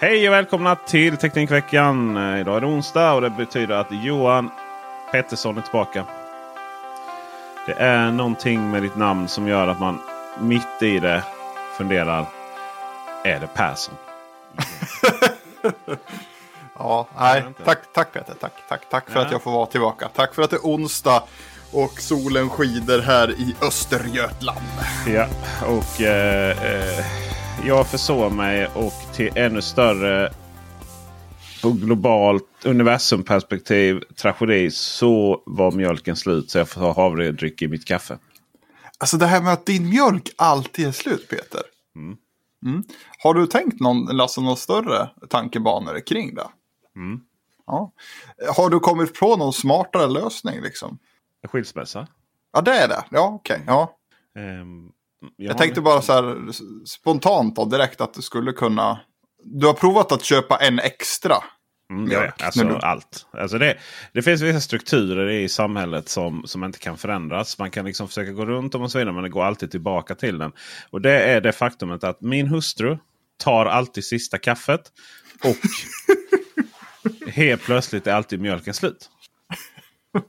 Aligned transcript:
Hej 0.00 0.28
och 0.28 0.34
välkomna 0.34 0.76
till 0.76 1.16
Teknikveckan. 1.16 2.10
Idag 2.38 2.56
är 2.56 2.60
det 2.60 2.66
onsdag 2.66 3.12
och 3.12 3.20
det 3.20 3.30
betyder 3.30 3.74
att 3.74 3.86
Johan 3.90 4.50
Pettersson 5.12 5.58
är 5.58 5.62
tillbaka. 5.62 6.04
Det 7.66 7.72
är 7.72 8.10
någonting 8.10 8.70
med 8.70 8.82
ditt 8.82 8.96
namn 8.96 9.28
som 9.28 9.48
gör 9.48 9.68
att 9.68 9.80
man 9.80 10.00
mitt 10.40 10.82
i 10.82 10.98
det 10.98 11.22
funderar. 11.76 12.26
Är 13.24 13.40
det 13.40 13.46
Persson? 13.54 13.94
Ja, 16.80 17.06
nej, 17.18 17.42
tack, 17.64 17.78
tack 17.92 18.12
Peter. 18.12 18.34
Tack, 18.40 18.52
tack, 18.68 18.80
tack 18.90 19.10
för 19.10 19.20
Ja. 19.20 19.26
att 19.26 19.32
jag 19.32 19.42
får 19.42 19.50
vara 19.50 19.66
tillbaka. 19.66 20.08
Tack 20.14 20.34
för 20.34 20.42
att 20.42 20.50
det 20.50 20.56
är 20.56 20.60
onsdag 20.60 21.22
och 21.72 22.00
solen 22.00 22.50
skider 22.50 23.02
här 23.02 23.30
i 23.30 23.54
Östergötland. 23.62 24.58
Ja, 25.06 25.26
och 25.66 26.00
eh, 26.00 26.50
eh, 26.50 27.04
jag 27.66 27.86
försov 27.86 28.32
mig 28.32 28.66
och 28.74 28.92
till 29.18 29.32
ännu 29.34 29.62
större 29.62 30.32
på 31.62 31.70
globalt 31.72 32.64
universumperspektiv 32.64 34.00
tragedi 34.16 34.70
så 34.70 35.42
var 35.46 35.72
mjölken 35.72 36.16
slut 36.16 36.50
så 36.50 36.58
jag 36.58 36.68
får 36.68 36.80
ha 36.80 36.94
havredryck 36.94 37.62
i 37.62 37.68
mitt 37.68 37.84
kaffe. 37.84 38.18
Alltså 38.98 39.16
det 39.16 39.26
här 39.26 39.42
med 39.42 39.52
att 39.52 39.66
din 39.66 39.88
mjölk 39.88 40.30
alltid 40.36 40.86
är 40.86 40.92
slut 40.92 41.28
Peter. 41.28 41.62
Mm. 42.66 42.84
Har 43.22 43.34
du 43.34 43.46
tänkt 43.46 43.80
någon, 43.80 44.16
Lasse, 44.16 44.40
några 44.40 44.56
större 44.56 45.08
tankebanor 45.28 46.06
kring 46.06 46.34
det? 46.34 46.48
Mm. 46.96 47.20
Ja. 47.66 47.92
Har 48.56 48.70
du 48.70 48.80
kommit 48.80 49.20
på 49.20 49.36
någon 49.36 49.52
smartare 49.52 50.06
lösning 50.06 50.60
liksom? 50.62 50.98
Skilsmässa. 51.48 52.06
Ja, 52.52 52.60
det 52.60 52.72
är 52.72 52.88
det. 52.88 53.04
Ja, 53.10 53.32
okej. 53.34 53.62
Ja. 53.66 53.96
Ehm, 54.38 54.88
Jag 55.36 55.58
tänkte 55.58 55.80
bara 55.80 56.02
så 56.02 56.12
här 56.12 56.52
spontant 56.86 57.56
då, 57.56 57.64
direkt 57.64 58.00
att 58.00 58.14
du 58.14 58.22
skulle 58.22 58.52
kunna... 58.52 59.00
Du 59.50 59.66
har 59.66 59.74
provat 59.74 60.12
att 60.12 60.24
köpa 60.24 60.56
en 60.56 60.78
extra. 60.78 61.36
Mm, 61.92 62.10
ja, 62.10 62.32
alltså 62.44 62.64
du- 62.64 62.76
allt. 62.76 63.26
Alltså 63.32 63.58
det, 63.58 63.78
det 64.12 64.22
finns 64.22 64.42
vissa 64.42 64.60
strukturer 64.60 65.28
i 65.30 65.48
samhället 65.48 66.08
som, 66.08 66.42
som 66.46 66.64
inte 66.64 66.78
kan 66.78 66.98
förändras. 66.98 67.58
Man 67.58 67.70
kan 67.70 67.84
liksom 67.84 68.08
försöka 68.08 68.32
gå 68.32 68.46
runt 68.46 68.72
dem 68.72 68.82
och 68.82 68.90
så 68.90 68.98
vidare 68.98 69.14
men 69.14 69.22
det 69.22 69.28
går 69.28 69.44
alltid 69.44 69.70
tillbaka 69.70 70.14
till 70.14 70.38
den. 70.38 70.52
Och 70.90 71.00
det 71.00 71.20
är 71.22 71.40
det 71.40 71.52
faktumet 71.52 72.04
att 72.04 72.20
min 72.20 72.46
hustru 72.48 72.98
tar 73.38 73.66
alltid 73.66 74.04
sista 74.04 74.38
kaffet. 74.38 74.80
Och 75.44 75.56
helt 77.32 77.62
plötsligt 77.62 78.06
är 78.06 78.12
alltid 78.12 78.40
mjölken 78.40 78.74
slut. 78.74 79.10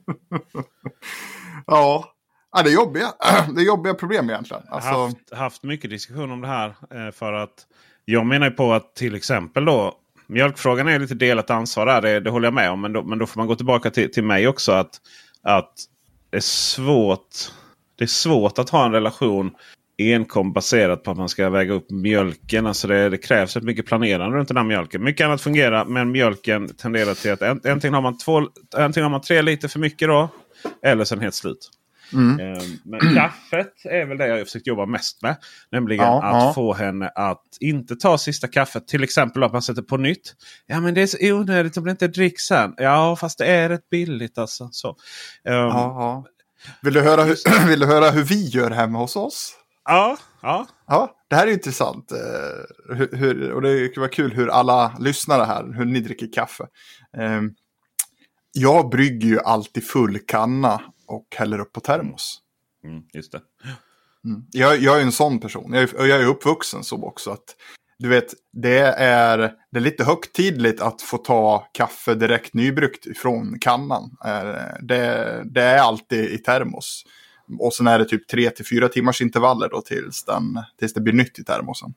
Ja. 1.66 2.14
ja, 2.52 2.64
det 2.64 2.70
är 2.70 2.74
jobbiga, 2.74 3.14
det 3.56 3.62
är 3.62 3.66
jobbiga 3.66 3.94
problem 3.94 4.30
egentligen. 4.30 4.64
Jag 4.66 4.74
Alltså, 4.76 4.90
har 4.92 5.06
haft, 5.06 5.34
haft 5.34 5.64
mycket 5.64 5.90
diskussion 5.90 6.32
om 6.32 6.42
det 6.42 6.48
här. 6.48 6.76
Eh, 6.92 7.12
för 7.12 7.34
att 7.34 7.68
jag 8.12 8.26
menar 8.26 8.50
ju 8.50 8.52
på 8.52 8.74
att 8.74 8.96
till 8.96 9.16
exempel 9.16 9.66
då 9.66 9.94
Mjölkfrågan 10.28 10.88
är 10.88 11.00
lite 11.00 11.16
delat 11.16 11.50
ansvar 11.50 11.86
där. 11.86 12.02
Det, 12.02 12.20
det 12.20 12.30
håller 12.30 12.48
jag 12.48 12.54
med 12.54 12.72
om. 12.72 12.82
Men 12.82 12.94
då, 12.94 13.04
men 13.04 13.20
då 13.20 13.26
får 13.26 13.40
man 13.40 13.48
gå 13.48 13.56
tillbaka 13.56 13.92
till, 13.92 14.12
till 14.12 14.24
mig 14.24 14.48
också. 14.48 14.72
Att, 14.72 15.02
att 15.44 15.74
det, 16.30 16.38
är 16.38 16.42
svårt, 16.42 17.28
det 17.98 18.04
är 18.04 18.08
svårt 18.08 18.60
att 18.60 18.70
ha 18.70 18.86
en 18.86 18.92
relation 18.92 19.52
enkom 19.98 20.54
baserat 20.54 21.04
på 21.04 21.12
att 21.12 21.18
man 21.18 21.30
ska 21.30 21.50
väga 21.50 21.74
upp 21.74 21.92
mjölken. 21.92 22.66
Alltså 22.66 22.88
det, 22.88 23.10
det 23.10 23.18
krävs 23.18 23.58
ett 23.58 23.64
mycket 23.64 23.86
planerande 23.86 24.38
runt 24.38 24.48
den 24.48 24.58
här 24.58 24.64
mjölken. 24.64 25.04
Mycket 25.04 25.26
annat 25.26 25.42
fungerar 25.42 25.86
men 25.86 26.12
mjölken 26.12 26.76
tenderar 26.76 27.14
till 27.14 27.32
att 27.32 27.66
antingen 27.66 27.94
har 27.94 28.02
man, 28.02 28.18
två, 28.18 28.48
antingen 28.76 29.04
har 29.04 29.12
man 29.12 29.22
tre 29.22 29.42
liter 29.42 29.68
för 29.68 29.80
mycket 29.80 30.08
då. 30.08 30.30
Eller 30.84 31.06
sen 31.06 31.20
helt 31.20 31.36
slut. 31.36 31.70
Eh, 32.14 32.64
Men 32.84 33.16
kaffet 33.16 33.74
är 33.86 34.06
väl 34.06 34.18
det 34.18 34.28
jag 34.28 34.48
försökt 34.48 34.68
jobba 34.68 34.86
mest 34.86 35.22
med. 35.22 35.36
Nämligen 35.72 36.06
Ja, 36.06 36.24
att 36.24 36.44
ja. 36.44 36.54
få 36.54 36.74
henne 36.74 37.08
att 37.16 37.44
inte 37.60 37.96
ta 37.96 38.18
sista 38.18 38.48
kaffet. 38.48 38.88
Till 38.88 39.04
exempel 39.04 39.44
att 39.44 39.54
man 39.54 39.62
sätter 39.62 39.82
på 39.82 39.98
nytt. 39.98 40.36
Ja 40.66 40.80
men 40.80 40.94
det 40.94 41.02
är 41.02 41.08
så 41.08 41.18
onödigt 41.22 41.78
om 41.78 41.84
det 41.84 41.92
inte 41.92 42.08
dricks 42.08 42.44
sen. 42.44 42.74
Ja 42.78 43.16
fast 43.16 43.38
det 43.38 43.46
är 43.46 43.70
rätt 43.70 43.90
billigt 43.90 44.38
alltså. 44.38 44.70
Så. 44.72 44.90
Um, 44.90 44.96
ja. 45.54 46.26
Vill, 46.82 46.94
du 46.94 47.02
höra 47.02 47.24
hur, 47.24 47.38
vill 47.68 47.80
du 47.80 47.86
höra 47.86 48.10
hur 48.12 48.24
vi 48.24 48.48
gör 48.48 48.72
hemma 48.72 49.00
hos 49.00 49.16
oss? 49.16 49.56
ja, 49.86 50.18
ja. 50.42 50.68
Ja, 50.88 51.16
det 51.30 51.36
här 51.36 51.48
är 51.48 51.52
intressant. 51.52 52.12
eh, 52.12 52.96
Hur, 52.96 53.18
hur, 53.18 53.52
och 53.52 53.62
det 53.62 53.88
kan 53.94 54.02
vara 54.02 54.12
kul 54.12 54.32
hur 54.34 54.48
alla 54.50 54.96
lyssnare 55.00 55.44
här, 55.44 55.74
hur 55.78 55.86
ni 55.86 56.00
dricker 56.00 56.28
kaffe. 56.34 56.64
Eh, 57.18 57.42
Jag 58.54 58.90
brygger 58.90 59.28
ju 59.28 59.40
alltid 59.40 59.88
full 59.88 60.20
kanna 60.28 60.82
och 61.10 61.36
häller 61.36 61.60
upp 61.60 61.74
på 61.74 61.80
termos. 61.80 62.42
Mm, 62.84 63.04
just 63.14 63.32
det. 63.32 63.42
Jag, 64.52 64.78
jag 64.78 64.98
är 65.00 65.02
en 65.04 65.12
sån 65.12 65.40
person. 65.40 65.74
Jag 65.74 65.84
är, 65.84 66.08
jag 66.08 66.22
är 66.22 66.26
uppvuxen 66.26 66.84
så 66.84 67.04
också. 67.04 67.32
att 67.32 67.56
Du 68.00 68.10
vet, 68.10 68.34
det 68.54 68.80
är, 68.98 69.38
det 69.72 69.80
är 69.80 69.82
lite 69.82 70.04
högtidligt 70.04 70.82
att 70.82 71.02
få 71.02 71.18
ta 71.18 71.70
kaffe 71.74 72.16
direkt 72.16 72.54
nybryggt 72.54 73.06
ifrån 73.06 73.60
kannan. 73.60 74.18
Eh, 74.26 74.56
Det, 74.82 75.42
det 75.46 75.62
är 75.64 75.80
alltid 75.80 76.26
i 76.30 76.38
termos. 76.38 77.04
Och 77.60 77.74
sen 77.74 77.88
är 77.88 78.00
det 78.00 78.06
typ 78.06 78.28
3 78.28 78.50
till 78.50 78.66
4 78.66 78.88
timmars 78.90 79.22
intervaller 79.22 79.70
då 79.70 79.82
tills, 79.82 80.24
den, 80.24 80.44
tills 80.80 80.94
det 80.94 81.02
blir 81.02 81.14
nytt 81.14 81.40
i 81.40 81.44
termosen. 81.44 81.94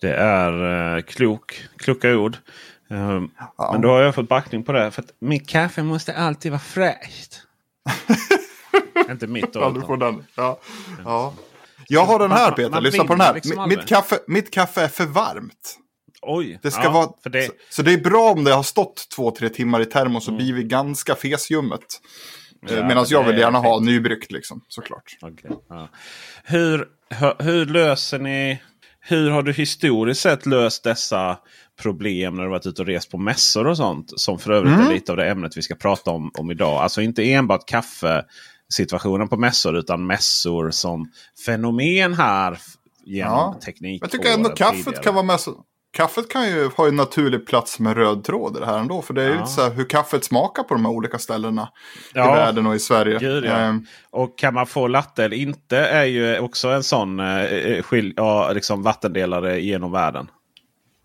Det 0.00 0.14
är 0.14 0.96
eh, 0.96 1.02
klok, 1.02 1.68
kloka 1.76 2.16
ord. 2.16 2.36
Um, 2.94 3.30
Ja. 3.58 3.72
Men 3.72 3.80
då 3.80 3.88
har 3.88 4.00
jag 4.00 4.14
fått 4.14 4.28
backning 4.28 4.62
på 4.62 4.72
det. 4.72 4.90
För 4.90 5.02
att 5.02 5.10
min 5.18 5.44
kaffe 5.44 5.82
måste 5.82 6.14
alltid 6.16 6.52
vara 6.52 6.60
fräscht. 6.60 7.40
Inte 9.10 9.26
mitt 9.26 9.52
då. 9.52 9.70
Du 9.70 9.80
får 9.80 9.96
den. 9.96 10.24
Ja. 10.34 10.60
Ja. 11.04 11.34
Jag 11.88 12.04
har 12.04 12.18
den 12.18 12.32
här 12.32 12.50
Peter, 12.50 12.70
man 12.70 12.82
lyssna 12.82 13.04
på 13.04 13.12
den 13.12 13.20
här. 13.20 13.34
liksom 13.34 13.68
Mitt- 13.68 13.78
mitt, 13.78 13.88
kaffe, 13.88 14.18
mitt 14.26 14.50
kaffe 14.50 14.82
är 14.82 14.88
för 14.88 15.06
varmt. 15.06 15.78
Oj! 16.22 16.58
Det 16.62 16.70
ska 16.70 16.82
ja, 16.82 16.90
vara, 16.90 17.10
det, 17.24 17.46
så, 17.46 17.52
så 17.70 17.82
det 17.82 17.92
är 17.92 17.98
bra 17.98 18.30
om 18.30 18.44
det 18.44 18.52
har 18.52 18.62
stått 18.62 19.08
två, 19.16 19.30
tre 19.30 19.48
timmar 19.48 19.80
i 19.80 19.84
termos 19.84 20.28
och 20.28 20.34
blivit 20.34 20.66
ganska 20.66 21.14
fesljummet. 21.14 21.84
Ja, 22.60 22.86
Medan 22.86 23.06
jag 23.08 23.24
vill 23.24 23.34
är 23.34 23.38
gärna 23.40 23.58
ha 23.58 23.80
nybryggt 23.80 24.32
liksom, 24.32 24.60
såklart. 24.68 25.16
Okej, 25.20 25.50
ja. 25.68 25.88
hur, 26.44 26.88
hur, 27.10 27.42
hur 27.42 27.66
löser 27.66 28.18
ni... 28.18 28.62
Hur 29.06 29.30
har 29.30 29.42
du 29.42 29.52
historiskt 29.52 30.20
sett 30.20 30.46
löst 30.46 30.84
dessa 30.84 31.38
problem 31.82 32.34
när 32.34 32.42
du 32.42 32.48
varit 32.50 32.66
ute 32.66 32.82
och 32.82 32.88
rest 32.88 33.10
på 33.10 33.18
mässor 33.18 33.66
och 33.66 33.76
sånt? 33.76 34.12
Som 34.20 34.38
för 34.38 34.50
övrigt 34.52 34.74
Mm. 34.74 34.86
är 34.86 34.92
lite 34.94 35.12
av 35.12 35.16
det 35.16 35.30
ämnet 35.30 35.56
vi 35.56 35.62
ska 35.62 35.74
prata 35.74 36.10
om, 36.10 36.30
om 36.38 36.50
idag. 36.50 36.82
Alltså 36.82 37.00
inte 37.02 37.32
enbart 37.32 37.66
kaffesituationen 37.68 39.28
på 39.28 39.36
mässor 39.36 39.76
utan 39.76 40.06
mässor 40.06 40.70
som 40.70 41.10
fenomen 41.46 42.14
här 42.14 42.58
genom 43.04 43.32
Ja. 43.32 43.60
teknik. 43.64 44.02
Jag 44.02 44.10
tycker 44.10 44.34
ändå 44.34 44.48
kaffet 44.48 44.84
tidigare. 44.84 45.02
kan 45.02 45.14
vara 45.26 45.38
så... 45.38 45.54
Kaffet 45.96 46.28
kan 46.28 46.46
ju 46.48 46.68
ha 46.76 46.88
en 46.88 46.96
naturlig 46.96 47.46
plats 47.46 47.78
med 47.78 47.96
röd 47.96 48.24
tråd 48.24 48.56
i 48.56 48.60
det 48.60 48.66
här 48.66 48.78
ändå. 48.78 49.02
För 49.02 49.14
det 49.14 49.22
är 49.22 49.26
ju 49.28 49.34
Ja. 49.34 49.40
lite 49.40 49.50
så 49.52 49.62
här 49.62 49.70
hur 49.70 49.84
kaffet 49.88 50.24
smakar 50.24 50.62
på 50.62 50.74
de 50.74 50.84
här 50.84 50.92
olika 50.92 51.18
ställena 51.18 51.68
Ja. 52.14 52.24
i 52.32 52.38
världen 52.38 52.66
och 52.66 52.74
i 52.74 52.78
Sverige. 52.78 53.18
Gud, 53.18 53.44
ja. 53.44 53.50
Ehm, 53.50 53.86
Och 54.10 54.38
kan 54.38 54.54
man 54.54 54.66
få 54.66 54.86
latte 54.88 55.24
eller 55.24 55.36
inte 55.36 55.76
är 55.78 56.04
ju 56.04 56.38
också 56.38 56.68
en 56.68 56.82
sån 56.82 57.20
eh, 57.20 57.82
skil, 57.82 58.12
ja, 58.16 58.52
liksom 58.52 58.82
vattendelare 58.82 59.60
genom 59.60 59.92
världen. 59.92 60.28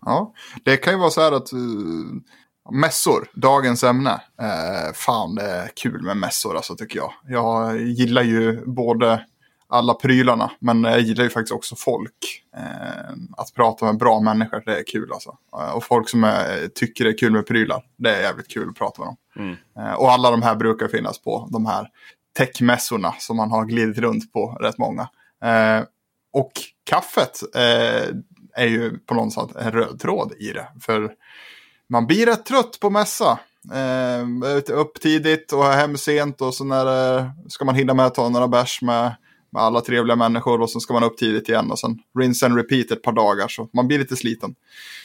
Ja, 0.00 0.34
det 0.64 0.76
kan 0.76 0.92
ju 0.92 0.98
vara 0.98 1.10
så 1.10 1.20
här 1.20 1.32
att 1.32 1.52
uh, 1.52 2.20
mässor, 2.72 3.30
dagens 3.34 3.84
ämne. 3.84 4.20
Uh, 4.42 4.92
fan, 4.94 5.34
det 5.34 5.42
är 5.42 5.68
kul 5.76 6.02
med 6.02 6.16
mässor 6.16 6.56
alltså 6.56 6.76
tycker 6.76 6.98
jag. 6.98 7.12
Jag 7.28 7.80
gillar 7.80 8.22
ju 8.22 8.66
både 8.66 9.24
alla 9.70 9.94
prylarna. 9.94 10.50
Men 10.58 10.84
jag 10.84 11.00
gillar 11.00 11.24
ju 11.24 11.30
faktiskt 11.30 11.52
också 11.52 11.76
folk. 11.76 12.42
Eh, 12.56 13.12
att 13.36 13.54
prata 13.54 13.84
med 13.84 13.98
bra 13.98 14.20
människor, 14.20 14.62
det 14.66 14.78
är 14.78 14.84
kul 14.86 15.12
alltså. 15.12 15.36
Eh, 15.58 15.70
och 15.70 15.84
folk 15.84 16.08
som 16.08 16.24
är, 16.24 16.68
tycker 16.74 17.04
det 17.04 17.10
är 17.10 17.18
kul 17.18 17.32
med 17.32 17.46
prylar, 17.46 17.82
det 17.96 18.16
är 18.16 18.20
jävligt 18.20 18.48
kul 18.48 18.68
att 18.68 18.74
prata 18.74 19.02
med 19.02 19.08
dem. 19.08 19.16
Mm. 19.36 19.96
Och 19.96 20.12
alla 20.12 20.30
de 20.30 20.42
här 20.42 20.56
brukar 20.56 20.88
finnas 20.88 21.22
på 21.22 21.48
de 21.52 21.66
här 21.66 21.88
techmässorna 22.38 23.14
som 23.18 23.36
man 23.36 23.50
har 23.50 23.64
glidit 23.64 23.98
runt 23.98 24.32
på 24.32 24.58
rätt 24.60 24.78
många. 24.78 25.08
Och 26.32 26.52
kaffet 26.84 27.40
eh, 27.54 28.14
är 28.54 28.66
ju 28.66 28.98
på 28.98 29.14
något 29.14 29.32
sätt 29.32 29.56
en 29.56 29.72
röd 29.72 30.00
tråd 30.00 30.32
i 30.38 30.52
det. 30.52 30.68
För 30.80 31.10
man 31.88 32.06
blir 32.06 32.26
rätt 32.26 32.44
trött 32.46 32.80
på 32.80 32.90
mässa. 32.90 33.38
Eh, 33.74 34.74
upp 34.74 35.00
tidigt 35.00 35.52
och 35.52 35.64
hem 35.64 35.96
sent 35.96 36.40
och 36.40 36.54
så 36.54 36.64
när 36.64 36.84
det, 36.84 37.30
ska 37.48 37.64
man 37.64 37.74
hinna 37.74 37.94
med 37.94 38.06
att 38.06 38.14
ta 38.14 38.28
några 38.28 38.48
bärs 38.48 38.82
med, 38.82 39.14
med 39.52 39.62
alla 39.62 39.80
trevliga 39.80 40.16
människor 40.16 40.60
och 40.60 40.70
så 40.70 40.80
ska 40.80 40.94
man 40.94 41.04
upp 41.04 41.18
tidigt 41.18 41.48
igen 41.48 41.70
och 41.70 41.78
sen 41.78 41.98
rinse 42.18 42.46
and 42.46 42.56
repeat 42.56 42.90
ett 42.90 43.02
par 43.02 43.12
dagar 43.12 43.48
så 43.48 43.68
man 43.72 43.88
blir 43.88 43.98
lite 43.98 44.16
sliten. 44.16 44.54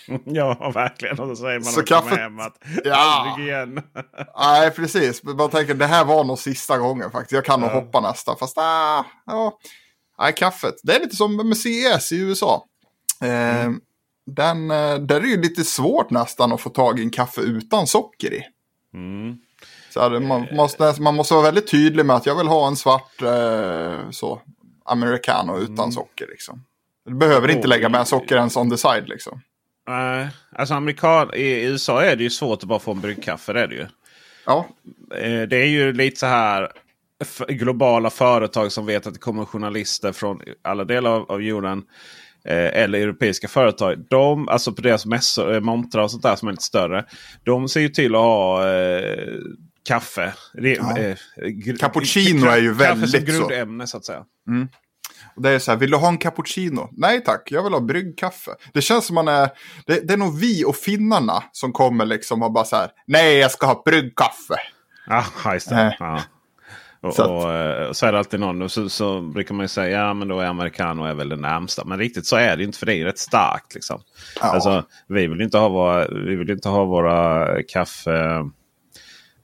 Ja, 0.26 0.72
verkligen. 0.74 1.20
Och 1.20 1.28
så 1.38 1.44
säger 1.44 1.60
man 1.60 1.64
Så 1.74 1.82
också 1.82 1.94
kaffet- 1.96 2.18
hem 2.18 2.40
att 2.40 2.58
Ja. 2.84 3.36
igen. 3.40 3.82
Nej, 4.40 4.72
precis. 4.72 5.24
Man 5.24 5.50
tänker 5.50 5.74
det 5.74 5.86
här 5.86 6.06
var 6.06 6.24
nog 6.24 6.40
sista 6.40 6.78
gången 6.78 7.12
faktiskt. 7.12 7.32
Jag 7.32 7.46
kan 7.46 7.62
nog 7.62 7.70
Ja. 7.70 7.74
hoppa 7.74 8.02
nästa. 8.02 8.36
Fast 8.36 8.58
ah, 8.58 9.06
ja. 9.26 9.58
Nej, 10.20 10.34
kaffet. 10.34 10.76
Det 10.84 10.96
är 10.96 11.00
lite 11.00 11.16
som 11.16 11.36
med 11.36 11.58
CES 11.58 12.12
i 12.12 12.18
USA. 12.20 12.66
Eh, 13.22 13.72
den, 14.26 14.72
eh, 14.72 14.96
där 14.96 15.16
är 15.16 15.20
det 15.22 15.28
ju 15.28 15.42
lite 15.42 15.64
svårt 15.64 16.10
nästan 16.10 16.52
att 16.54 16.62
få 16.62 16.70
tag 16.70 17.00
i 17.00 17.04
en 17.04 17.10
kaffe 17.10 17.42
utan 17.42 17.88
socker 17.88 18.34
i. 18.34 18.42
Mm. 18.94 19.38
Så 19.94 20.02
här, 20.02 20.20
man, 20.20 20.48
måste, 20.52 20.96
man 21.00 21.16
måste 21.16 21.34
vara 21.34 21.44
väldigt 21.44 21.72
tydlig 21.72 22.06
med 22.06 22.16
att 22.16 22.26
jag 22.26 22.36
vill 22.36 22.48
ha 22.48 22.68
en 22.68 22.76
svart 22.76 23.22
eh, 23.22 24.10
så, 24.12 24.42
americano 24.86 25.58
utan 25.60 25.80
Mm. 25.80 25.92
socker. 25.92 26.28
Liksom. 26.28 26.64
Du 27.06 27.16
behöver 27.16 27.48
inte 27.52 27.68
lägga 27.68 27.90
med 27.90 28.08
socker 28.08 28.36
ens 28.36 28.58
on 28.58 28.70
the 28.70 28.78
side. 28.78 29.10
Liksom. 29.10 29.42
Nej, 29.88 30.28
alltså 30.52 30.74
amerikan 30.74 31.34
i 31.34 31.64
USA 31.66 32.04
är 32.04 32.16
det 32.16 32.24
ju 32.24 32.30
svårt 32.30 32.64
att 32.64 32.70
bara 32.70 32.80
få 32.80 32.92
en 32.92 33.00
bryggkaffe. 33.02 33.54
Det 33.54 33.62
är 33.62 33.68
det 33.68 33.76
ju. 33.76 33.88
Ja, 34.46 34.68
Eh, 35.16 35.42
Det 35.42 35.58
är 35.58 35.66
ju 35.68 35.94
lite 35.94 36.20
så 36.20 36.26
här 36.26 36.72
globala 37.48 38.10
företag 38.10 38.72
som 38.72 38.86
vet 38.86 39.08
att 39.08 39.14
det 39.14 39.20
kommer 39.20 39.46
journalister 39.46 40.12
från 40.12 40.42
alla 40.62 40.84
delar 40.84 41.12
av, 41.12 41.32
av 41.32 41.42
jorden. 41.44 41.84
Eh, 42.46 42.82
eller 42.84 43.00
europeiska 43.00 43.48
företag. 43.48 44.06
De, 44.10 44.50
alltså 44.50 44.72
på 44.74 44.82
deras 44.82 45.06
mässor, 45.06 45.54
eh, 45.54 45.60
montrar 45.60 46.04
och 46.04 46.12
sånt 46.12 46.24
där 46.24 46.36
som 46.36 46.48
är 46.48 46.52
lite 46.52 46.64
större. 46.64 47.06
De 47.44 47.70
ser 47.70 47.80
ju 47.82 47.90
till 47.90 48.16
att 48.16 48.22
ha 48.22 48.70
eh, 48.74 49.28
kaffe. 49.88 50.34
Re, 50.54 50.76
Ja. 50.80 50.98
eh, 50.98 51.16
Cappuccino 51.80 52.46
är 52.48 52.58
ju 52.58 52.76
Kaffe 52.76 52.92
som 52.92 53.00
väldigt 53.02 53.36
så. 53.36 53.40
grundämne 53.48 53.88
så 53.88 53.98
att 53.98 54.06
säga. 54.06 54.24
Och 55.36 55.42
det 55.42 55.50
är 55.50 55.60
så 55.60 55.72
här, 55.72 55.78
vill 55.78 55.92
du 55.92 55.98
ha 55.98 56.08
en 56.08 56.18
cappuccino? 56.18 56.90
Nej 56.92 57.24
tack, 57.24 57.42
jag 57.52 57.64
vill 57.64 57.74
ha 57.74 57.80
bryggkaffe. 57.80 58.52
Det 58.74 58.82
känns 58.82 59.06
som 59.06 59.16
man 59.16 59.28
är, 59.28 59.50
det, 59.86 60.08
det 60.08 60.14
är 60.14 60.18
nog 60.18 60.40
vi 60.40 60.66
och 60.66 60.76
finnarna 60.76 61.44
som 61.52 61.72
kommer 61.74 62.06
liksom 62.06 62.44
och 62.44 62.52
bara 62.52 62.66
så 62.66 62.76
här, 62.76 62.90
nej 63.08 63.38
jag 63.38 63.52
ska 63.52 63.66
ha 63.68 63.82
bryggkaffe. 63.86 64.56
Ja, 65.08 65.54
just 65.54 65.70
det. 65.70 65.76
Nej. 65.76 65.96
Ja. 66.00 66.22
Och, 67.06 67.20
att- 67.20 67.30
och, 67.30 67.54
eh, 67.54 67.92
så 67.92 68.06
är 68.06 68.12
det 68.12 68.18
alltid 68.18 68.40
någon. 68.40 68.62
Och 68.62 68.72
så, 68.72 68.90
så 68.90 69.22
brukar 69.22 69.56
man 69.56 69.64
ju 69.64 69.68
säga 69.68 70.00
ja 70.00 70.14
men 70.14 70.28
då 70.28 70.40
är 70.40 70.46
americano 70.46 71.04
är 71.06 71.14
väl 71.14 71.30
det 71.30 71.36
närmsta. 71.36 71.86
Men 71.86 72.00
riktigt 72.00 72.26
så 72.26 72.36
är 72.36 72.58
det 72.58 72.64
inte 72.64 72.78
för 72.78 72.86
det 72.86 72.94
är 72.94 72.98
ju 72.98 73.04
rätt 73.06 73.20
starkt. 73.20 73.74
Liksom. 73.76 74.02
Ja. 74.42 74.46
Alltså, 74.48 74.84
vi 75.08 75.28
vill 75.28 75.42
inte 75.42 75.58
ha 75.58 75.70
våra, 75.70 76.08
vi 76.08 76.36
vill 76.36 76.50
inte 76.50 76.70
ha 76.70 76.86
våra 76.86 77.48
kaffe 77.68 78.44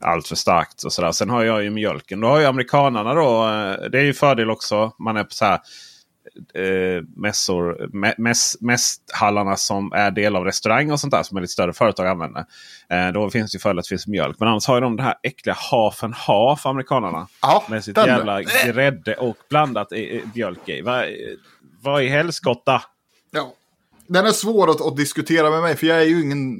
allt 0.03 0.27
för 0.27 0.35
starkt. 0.35 0.83
Och 0.83 0.93
sådär. 0.93 1.11
Sen 1.11 1.29
har 1.29 1.43
jag 1.43 1.63
ju 1.63 1.69
mjölken. 1.69 2.19
Då 2.21 2.27
har 2.27 2.39
ju 2.39 2.45
amerikanarna 2.45 3.13
då. 3.13 3.43
eh, 3.47 3.89
Det 3.91 3.99
är 3.99 4.03
ju 4.03 4.13
fördel 4.13 4.49
också. 4.51 4.91
Man 4.99 5.17
är 5.17 5.23
på 5.23 5.31
så 5.33 5.45
här 5.45 5.59
eh, 6.53 7.03
mässor, 7.15 7.89
mä, 7.93 8.13
mäss, 8.17 8.57
mässhallarna 8.59 9.55
som 9.55 9.91
är 9.93 10.11
del 10.11 10.35
av 10.35 10.45
restaurang 10.45 10.91
och 10.91 10.99
sånt 10.99 11.11
där 11.11 11.23
som 11.23 11.37
är 11.37 11.41
lite 11.41 11.53
större 11.53 11.73
företag 11.73 12.07
använder. 12.07 12.45
Eh, 12.89 13.07
då 13.13 13.29
finns 13.29 13.51
det 13.51 13.55
ju 13.55 13.59
fördel 13.59 13.79
att 13.79 13.85
det 13.85 13.89
finns 13.89 14.07
mjölk. 14.07 14.39
Men 14.39 14.47
annars 14.47 14.67
har 14.67 14.75
ju 14.75 14.81
de 14.81 14.95
det 14.95 15.03
här 15.03 15.15
äckliga 15.23 15.55
half 15.71 16.03
and 16.03 16.13
half 16.13 16.65
amerikanarna. 16.65 17.27
Ja, 17.41 17.63
Med 17.69 17.83
sitt 17.83 17.97
jävla 17.97 18.41
grädde 18.41 19.13
och 19.15 19.37
blandat 19.49 19.91
i, 19.91 19.95
i 19.95 20.23
mjölk 20.35 20.69
i. 20.69 20.81
Vad 21.81 22.03
i 22.03 22.07
helskotta? 22.07 22.81
Ja. 23.31 23.53
Den 24.07 24.25
är 24.25 24.31
svår 24.31 24.69
att, 24.69 24.81
att 24.81 24.97
diskutera 24.97 25.49
med 25.49 25.61
mig 25.61 25.75
för 25.75 25.87
jag 25.87 26.01
är 26.01 26.05
ju 26.05 26.21
ingen... 26.21 26.57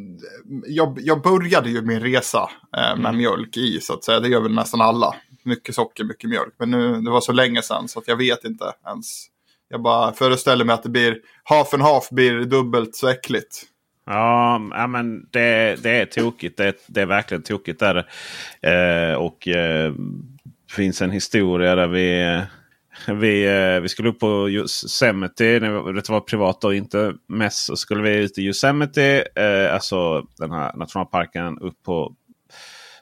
Jag, 0.66 1.00
jag 1.02 1.22
började 1.22 1.70
ju 1.70 1.82
min 1.82 2.00
resa 2.00 2.50
eh, 2.78 2.98
med 2.98 3.16
mjölk 3.16 3.58
i 3.58 3.80
så 3.82 3.94
att 3.94 4.04
säga. 4.04 4.20
Det 4.20 4.28
gör 4.28 4.42
väl 4.42 4.56
nästan 4.56 4.82
alla. 4.82 5.16
Mycket 5.44 5.76
socker, 5.76 6.04
mycket 6.04 6.30
mjölk. 6.30 6.54
Men 6.58 6.72
nu, 6.72 7.02
det 7.02 7.12
var 7.12 7.22
så 7.22 7.32
länge 7.32 7.62
sedan 7.62 7.88
så 7.88 8.00
att 8.00 8.08
jag 8.08 8.16
vet 8.16 8.46
inte 8.46 8.74
ens. 8.88 9.28
Jag 9.72 9.82
bara 9.82 10.14
föreställer 10.14 10.66
mig 10.66 10.74
att 10.74 10.84
det 10.84 10.90
blir 10.90 11.18
half 11.44 11.74
and 11.74 11.84
half 11.84 12.10
blir 12.10 12.46
dubbelt 12.46 12.96
så 12.96 13.08
äckligt. 13.08 13.64
Ja, 14.06 14.62
ja 14.72 14.88
men 14.88 15.28
det, 15.32 15.84
det 15.84 15.90
är 15.90 16.06
tokigt. 16.06 16.58
Det, 16.58 16.76
det 16.88 17.02
är 17.02 17.06
verkligen 17.06 17.44
tokigt. 17.44 17.80
Där. 17.80 18.08
Eh, 18.62 19.14
och 19.14 19.48
eh, 19.48 19.94
finns 20.76 21.02
en 21.02 21.12
historia 21.12 21.76
där 21.76 21.88
vi, 21.88 22.42
vi, 23.08 23.46
eh, 23.46 23.82
vi 23.82 23.90
skulle 23.90 24.10
upp 24.10 24.20
på 24.20 24.50
Yosemite. 24.50 25.60
Det 25.60 26.10
var 26.10 26.20
privat 26.20 26.64
och 26.64 26.76
inte 26.76 27.14
mest. 27.28 27.66
Så 27.66 27.76
skulle 27.76 28.02
vi 28.02 28.16
ut 28.16 28.38
i 28.38 28.42
Yosemite. 28.42 29.28
Eh, 29.36 29.74
alltså 29.74 30.28
den 30.38 30.52
här 30.52 30.74
nationalparken 30.76 31.60
upp 31.60 31.84
på, 31.84 32.16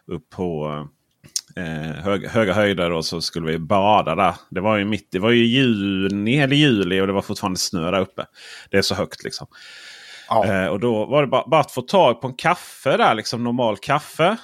upp 0.07 0.29
på 0.29 0.87
eh, 1.59 2.03
hög, 2.03 2.27
höga 2.27 2.53
höjder. 2.53 2.91
Och 2.91 3.05
så 3.05 3.21
skulle 3.21 3.51
vi 3.51 3.59
bada 3.59 4.15
där. 4.15 4.33
Det 4.49 4.61
var 4.61 4.77
ju 4.77 4.85
mitt, 4.85 5.07
det 5.11 5.19
var 5.19 5.29
ju 5.31 5.45
juni 5.45 6.37
eller 6.39 6.55
juli 6.55 7.01
och 7.01 7.07
det 7.07 7.13
var 7.13 7.21
fortfarande 7.21 7.59
snö 7.59 7.91
där 7.91 7.99
uppe. 7.99 8.25
Det 8.71 8.77
är 8.77 8.81
så 8.81 8.95
högt 8.95 9.23
liksom. 9.23 9.47
Ja. 10.29 10.45
Eh, 10.45 10.65
och 10.67 10.79
då 10.79 11.05
var 11.05 11.21
det 11.21 11.27
bara, 11.27 11.43
bara 11.47 11.61
att 11.61 11.71
få 11.71 11.81
tag 11.81 12.21
på 12.21 12.27
en 12.27 12.33
kaffe 12.33 12.97
där, 12.97 13.15
liksom 13.15 13.43
normal 13.43 13.77
kaffe. 13.77 14.37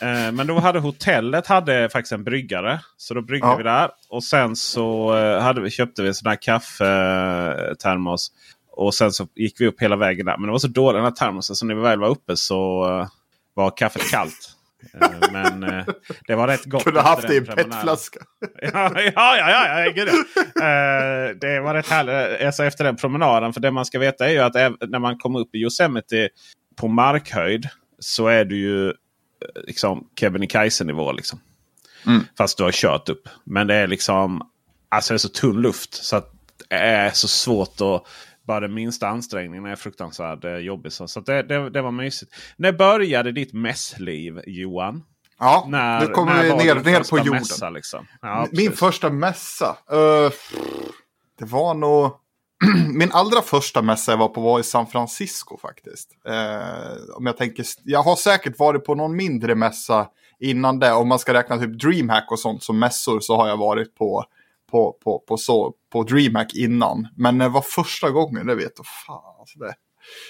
Eh, 0.00 0.32
men 0.32 0.46
då 0.46 0.58
hade 0.58 0.78
hotellet 0.80 1.46
hade 1.46 1.88
faktiskt 1.88 2.12
en 2.12 2.24
bryggare. 2.24 2.80
Så 2.96 3.14
då 3.14 3.22
bryggde 3.22 3.48
Ja. 3.48 3.56
vi 3.56 3.62
där. 3.62 3.90
Och 4.08 4.24
sen 4.24 4.56
så 4.56 5.16
eh, 5.16 5.40
hade 5.42 5.60
vi, 5.60 5.70
köpte 5.70 6.02
vi 6.02 6.08
en 6.08 6.14
sån 6.14 6.28
här 6.28 6.36
kaffetermos. 6.42 8.32
Och 8.72 8.94
sen 8.94 9.12
så 9.12 9.26
gick 9.34 9.60
vi 9.60 9.66
upp 9.66 9.82
hela 9.82 9.96
vägen 9.96 10.26
där. 10.26 10.36
Men 10.36 10.46
det 10.46 10.52
var 10.52 10.58
så 10.58 10.68
dålig 10.68 10.96
den 10.98 11.04
här 11.04 11.10
termosen 11.10 11.56
så 11.56 11.66
när 11.66 11.74
vi 11.74 11.80
väl 11.80 12.00
var 12.00 12.08
uppe 12.08 12.36
så 12.36 12.84
eh, 13.00 13.06
var 13.54 13.70
kaffet 13.76 14.10
kallt. 14.10 14.56
Eh, 15.00 15.32
men 15.32 15.62
eh, 15.62 15.84
det 16.26 16.34
var 16.34 16.48
rätt 16.48 16.64
gott. 16.64 16.84
Kunde 16.84 17.00
haft 17.00 17.28
det 17.28 17.34
i 17.34 17.38
en 17.38 17.46
petflaska. 17.46 18.20
Ja, 18.62 18.92
ja, 18.94 19.12
ja, 19.14 19.50
ja, 19.50 19.80
ja 19.84 19.92
gud, 19.94 20.08
ja. 20.08 20.14
Eh, 20.64 21.36
Det 21.40 21.60
var 21.60 21.74
rätt 21.74 21.88
härligt 21.88 22.46
alltså 22.46 22.64
efter 22.64 22.84
den 22.84 22.96
promenaden. 22.96 23.52
För 23.52 23.60
det 23.60 23.70
man 23.70 23.84
ska 23.84 23.98
veta 23.98 24.26
är 24.26 24.30
ju 24.30 24.38
att 24.38 24.54
när 24.88 24.98
man 24.98 25.18
kommer 25.18 25.38
upp 25.38 25.54
i 25.54 25.58
Yosemite 25.58 26.28
på 26.76 26.88
markhöjd 26.88 27.68
så 27.98 28.26
är 28.26 28.44
du 28.44 28.56
ju 28.56 28.92
liksom 29.66 30.08
Kebnekaise-nivå. 30.20 31.12
Liksom. 31.12 31.40
Mm. 32.06 32.24
Fast 32.38 32.58
du 32.58 32.64
har 32.64 32.72
kört 32.72 33.08
upp. 33.08 33.28
Men 33.44 33.66
det 33.66 33.74
är 33.74 33.86
liksom 33.86 34.42
alltså 34.88 35.12
det 35.12 35.16
är 35.16 35.18
så 35.18 35.28
tunn 35.28 35.62
luft 35.62 35.94
så 35.94 36.16
att 36.16 36.32
det 36.68 36.76
är 36.76 37.10
så 37.10 37.28
svårt 37.28 37.80
att 37.80 38.06
bara 38.50 38.60
den 38.60 38.74
minsta 38.74 39.08
ansträngningen 39.08 39.66
är 39.66 39.76
fruktansvärt 39.76 40.44
eh, 40.44 40.56
jobbig. 40.56 40.92
Så, 40.92 41.08
så 41.08 41.20
det, 41.20 41.42
det, 41.42 41.70
det 41.70 41.82
var 41.82 41.90
mysigt. 41.90 42.32
När 42.56 42.72
började 42.72 43.32
ditt 43.32 43.52
mässliv 43.52 44.40
Johan? 44.46 45.02
Ja, 45.38 45.64
När, 45.68 46.00
nu 46.00 46.06
kommer 46.06 46.42
vi 46.42 46.48
ner, 46.48 46.74
ner 46.74 47.10
på 47.10 47.18
jorden. 47.18 47.32
Mässa, 47.32 47.70
liksom? 47.70 48.06
ja, 48.22 48.46
Min 48.52 48.66
precis. 48.66 48.80
första 48.80 49.10
mässa. 49.10 49.76
eh, 49.90 50.32
det 51.38 51.44
var 51.44 51.74
nog... 51.74 52.10
Min 52.94 53.12
allra 53.12 53.42
första 53.42 53.82
mässa 53.82 54.12
jag 54.12 54.18
var 54.18 54.28
på 54.28 54.40
var 54.40 54.60
i 54.60 54.62
San 54.62 54.86
Francisco 54.86 55.56
faktiskt. 55.56 56.10
Eh, 56.28 57.16
om 57.16 57.26
jag, 57.26 57.36
tänker, 57.36 57.64
jag 57.84 58.02
har 58.02 58.16
säkert 58.16 58.58
varit 58.58 58.84
på 58.84 58.94
någon 58.94 59.16
mindre 59.16 59.54
mässa 59.54 60.08
innan 60.40 60.78
det. 60.78 60.92
Om 60.92 61.08
man 61.08 61.18
ska 61.18 61.34
räkna 61.34 61.58
typ 61.58 61.80
DreamHack 61.80 62.32
och 62.32 62.38
sånt 62.38 62.62
som 62.62 62.78
mässor 62.78 63.20
så 63.20 63.36
har 63.36 63.48
jag 63.48 63.56
varit 63.56 63.94
på, 63.94 64.24
på, 64.70 64.96
på, 65.04 65.18
på, 65.28 65.36
så, 65.36 65.74
på 65.90 66.02
DreamHack 66.02 66.54
innan. 66.54 67.08
Men 67.16 67.38
det 67.38 67.48
var 67.48 67.62
första 67.62 68.10
gången, 68.10 68.46
det 68.46 68.54
vet 68.54 68.72
jag 68.76 68.86
fan. 69.06 69.34
Alltså 69.40 69.58
det. 69.58 69.74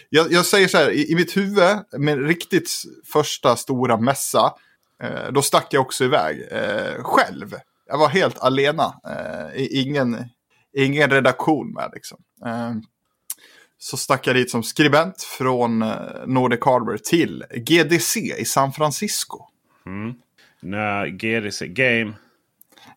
Jag, 0.09 0.33
jag 0.33 0.47
säger 0.47 0.69
så 0.69 0.79
här, 0.79 0.91
i, 0.91 1.13
i 1.13 1.15
mitt 1.15 1.37
huvud, 1.37 1.79
min 1.99 2.19
riktigt 2.19 2.71
första 3.13 3.57
stora 3.57 3.97
mässa, 3.97 4.55
eh, 5.03 5.33
då 5.33 5.43
stack 5.43 5.67
jag 5.71 5.83
också 5.83 6.05
iväg 6.05 6.49
eh, 6.51 7.03
själv. 7.03 7.55
Jag 7.87 7.99
var 7.99 8.09
helt 8.09 8.39
alena. 8.39 9.01
Eh, 9.05 9.67
ingen, 9.71 10.25
ingen 10.77 11.11
redaktion 11.11 11.73
med 11.73 11.91
liksom. 11.95 12.19
Eh, 12.47 12.73
så 13.79 13.97
stack 13.97 14.27
jag 14.27 14.37
dit 14.37 14.51
som 14.51 14.63
skribent 14.63 15.23
från 15.23 15.83
eh, 15.83 16.27
Nordic 16.27 16.61
Hardware 16.65 16.99
till 16.99 17.45
GDC 17.55 18.21
i 18.39 18.45
San 18.45 18.73
Francisco. 18.73 19.47
När 20.61 21.07
GDC 21.07 21.67
Game. 21.69 22.13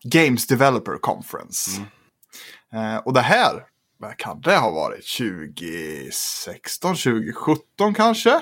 Games 0.02 0.46
Developer 0.46 0.98
Conference. 0.98 1.80
Eh, 2.74 2.96
och 2.96 3.12
det 3.12 3.20
här, 3.20 3.62
vad 3.98 4.16
kan 4.16 4.40
det 4.40 4.56
ha 4.56 4.70
varit? 4.70 5.16
2016, 5.18 6.96
2017 6.96 7.94
kanske? 7.94 8.40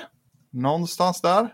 Någonstans 0.51 1.21
där. 1.21 1.49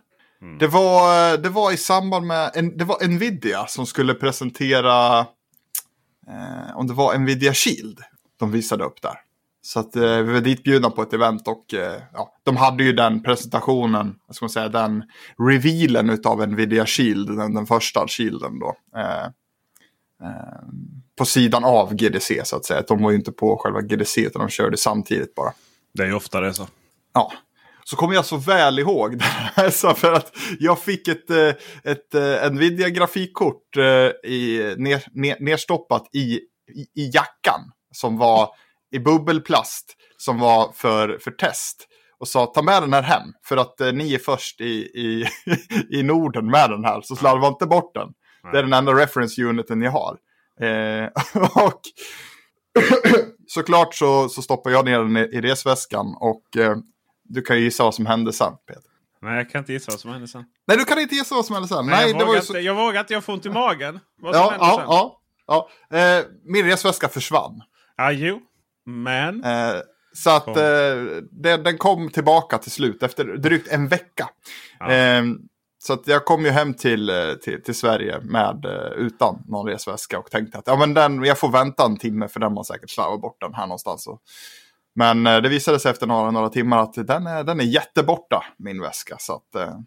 Det, 0.59 0.67
var, 0.67 1.37
det 1.37 1.49
var 1.49 1.71
i 1.71 1.77
samband 1.77 2.27
med, 2.27 2.51
en, 2.53 2.77
det 2.77 2.83
var 2.83 3.07
Nvidia 3.07 3.67
som 3.67 3.85
skulle 3.85 4.13
presentera 4.13 5.19
eh, 6.27 6.75
om 6.75 6.87
det 6.87 6.93
var 6.93 7.17
Nvidia 7.17 7.53
Shield 7.53 7.99
de 8.39 8.51
visade 8.51 8.83
upp 8.83 9.01
där. 9.01 9.19
Så 9.61 9.79
att 9.79 9.95
eh, 9.95 10.17
vi 10.17 10.33
var 10.33 10.41
ditbjudna 10.41 10.89
på 10.89 11.01
ett 11.01 11.13
event 11.13 11.47
och 11.47 11.73
eh, 11.73 12.01
ja, 12.13 12.33
de 12.43 12.57
hade 12.57 12.83
ju 12.83 12.93
den 12.93 13.23
presentationen, 13.23 14.15
vad 14.27 14.35
ska 14.35 14.45
man 14.45 14.49
säga, 14.49 14.69
den 14.69 15.03
revealen 15.37 16.09
utav 16.09 16.49
Nvidia 16.49 16.85
Shield, 16.85 17.37
den, 17.37 17.53
den 17.53 17.65
första 17.65 18.07
Shielden 18.07 18.59
då. 18.59 18.75
Eh, 21.19 21.23
eh, 21.23 21.25
på 21.25 21.25
sidan 21.25 21.63
av 21.63 21.93
GDC 21.93 22.45
så 22.45 22.55
att 22.55 22.65
säga. 22.65 22.83
De 22.87 23.03
var 23.03 23.11
ju 23.11 23.17
inte 23.17 23.31
på 23.31 23.57
själva 23.57 23.81
GDC 23.81 24.21
utan 24.21 24.41
de 24.41 24.49
körde 24.49 24.77
samtidigt 24.77 25.35
bara. 25.35 25.53
Det 25.93 26.03
är 26.03 26.07
ju 26.07 26.13
ofta 26.13 26.41
det 26.41 26.53
så. 26.53 26.67
Ja, 27.13 27.31
så 27.83 27.95
kommer 27.95 28.15
jag 28.15 28.25
så 28.25 28.37
väl 28.37 28.79
ihåg 28.79 29.17
det 29.17 29.23
här. 29.23 29.69
För 29.93 30.13
att 30.13 30.31
jag 30.59 30.79
fick 30.79 31.07
ett, 31.07 31.29
eh, 31.29 31.53
ett, 31.83 32.15
ett 32.15 32.53
Nvidia-grafikkort 32.53 33.77
i, 34.23 34.75
ner, 34.77 35.03
ner, 35.11 35.37
nerstoppat 35.39 36.09
i, 36.13 36.39
i, 36.75 36.81
i 36.95 37.11
jackan 37.13 37.71
som 37.91 38.17
var 38.17 38.49
i 38.91 38.99
bubbelplast 38.99 39.95
som 40.17 40.39
var 40.39 40.71
för, 40.75 41.17
för 41.21 41.31
test. 41.31 41.87
Och 42.19 42.27
sa 42.27 42.45
ta 42.45 42.61
med 42.61 42.83
den 42.83 42.93
här 42.93 43.01
hem 43.01 43.33
för 43.45 43.57
att 43.57 43.81
eh, 43.81 43.93
ni 43.93 44.13
är 44.13 44.19
först 44.19 44.61
i, 44.61 44.73
i, 44.79 45.25
i 45.99 46.03
Norden 46.03 46.51
med 46.51 46.69
den 46.69 46.85
här. 46.85 47.01
Så 47.01 47.15
slarva 47.15 47.47
inte 47.47 47.65
bort 47.65 47.93
den. 47.93 48.07
Nej. 48.43 48.53
Det 48.53 48.59
är 48.59 48.63
den 48.63 48.73
enda 48.73 48.93
reference 48.93 49.41
uniten 49.43 49.79
ni 49.79 49.87
har. 49.87 50.17
Eh, 50.61 51.09
och 51.65 51.81
såklart 53.47 53.95
så, 53.95 54.29
så 54.29 54.41
stoppar 54.41 54.71
jag 54.71 54.85
ner 54.85 54.99
den 54.99 55.17
i, 55.17 55.19
i 55.19 55.41
resväskan 55.41 56.15
och 56.19 56.57
eh, 56.57 56.77
du 57.23 57.41
kan 57.41 57.57
ju 57.57 57.63
gissa 57.63 57.83
vad 57.83 57.95
som 57.95 58.05
hände 58.05 58.33
sen 58.33 58.53
Peter. 58.67 58.83
Nej, 59.21 59.37
jag 59.37 59.49
kan 59.49 59.59
inte 59.59 59.73
gissa 59.73 59.91
vad 59.91 59.99
som 59.99 60.11
hände 60.11 60.27
sen. 60.27 60.45
Nej, 60.67 60.77
du 60.77 60.85
kan 60.85 60.99
inte 60.99 61.15
gissa 61.15 61.35
vad 61.35 61.45
som 61.45 61.53
hände 61.53 61.67
sen. 61.67 61.85
Nej, 61.85 61.95
Nej 61.95 62.09
jag, 62.09 62.19
det 62.19 62.25
vågar 62.25 62.39
var 62.39 62.45
så... 62.45 62.53
inte, 62.53 62.65
jag 62.65 62.75
vågar 62.75 62.99
inte, 62.99 63.13
jag 63.13 63.23
får 63.23 63.33
ont 63.33 63.45
i 63.45 63.49
magen. 63.49 63.99
Vad 64.21 64.35
som 64.35 64.43
ja, 64.43 64.49
hände 64.49 64.65
ja, 64.65 64.75
sen? 64.75 64.85
Ja, 65.47 65.69
ja. 65.89 65.97
Eh, 65.97 66.25
min 66.43 66.65
resväska 66.65 67.07
försvann. 67.07 67.61
Ja, 67.97 68.11
jo. 68.11 68.39
Men? 68.85 69.43
Eh, 69.43 69.75
så 70.13 70.29
att 70.29 70.47
eh, 70.47 70.53
den, 71.31 71.63
den, 71.63 71.77
kom 71.77 72.09
tillbaka 72.09 72.57
till 72.57 72.71
slut 72.71 73.03
efter 73.03 73.25
drygt 73.25 73.67
en 73.67 73.87
vecka. 73.87 74.29
Ja. 74.79 74.91
Så 75.81 75.97
jag 76.05 76.25
kom 76.25 76.45
ju 76.45 76.51
hem 76.51 76.73
till, 76.73 77.09
eh, 77.09 77.33
till, 77.33 77.63
till 77.63 77.75
Sverige 77.75 78.19
med, 78.19 78.65
eh, 78.65 78.91
utan 78.97 79.43
någon 79.47 79.67
resväska 79.67 80.19
och 80.19 80.31
tänkte 80.31 80.57
att 80.57 80.67
ja, 80.67 80.75
men 80.75 80.93
den, 80.93 81.23
jag 81.23 81.37
får 81.37 81.51
vänta 81.51 81.85
en 81.85 81.97
timme 81.97 82.27
för 82.27 82.39
den 82.39 82.53
var 82.53 82.63
säkert 82.63 82.89
slarvat 82.89 83.21
bort 83.21 83.41
den 83.41 83.53
här 83.53 83.67
någonstans. 83.67 84.07
Och, 84.07 84.21
men 84.95 85.27
eh, 85.27 85.41
det 85.41 85.49
visade 85.49 85.79
sig 85.79 85.91
efter 85.91 86.07
några, 86.07 86.31
några 86.31 86.49
timmar 86.49 86.77
att 86.77 86.93
den 86.93 87.27
är, 87.27 87.43
den 87.43 87.59
är 87.59 87.63
jätteborta, 87.63 88.43
min 88.57 88.81
väska. 88.81 89.17
Så, 89.19 89.33
att, 89.33 89.79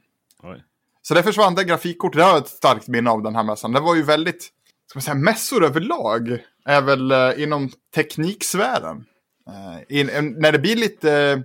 så 1.03 1.15
det 1.15 1.23
försvann 1.23 1.55
det 1.55 1.65
grafikkortet. 1.65 2.19
Det 2.19 2.25
har 2.25 2.39
ett 2.39 2.49
starkt 2.49 2.89
minne 2.89 3.11
av 3.11 3.23
den 3.23 3.37
här 3.37 3.43
mässan. 3.43 3.73
Det 3.73 3.81
var 3.81 3.95
ju 3.95 4.03
väldigt, 4.03 4.43
ska 4.87 4.97
man 4.97 5.03
säga, 5.03 5.15
mässor 5.15 5.65
överlag 5.65 6.39
är 6.65 6.83
väl 6.83 7.13
inom 7.41 7.71
tekniksfären. 7.95 9.05
In, 9.89 10.37
när 10.39 10.53
det 10.53 10.59
blir 10.59 10.77
lite 10.77 11.43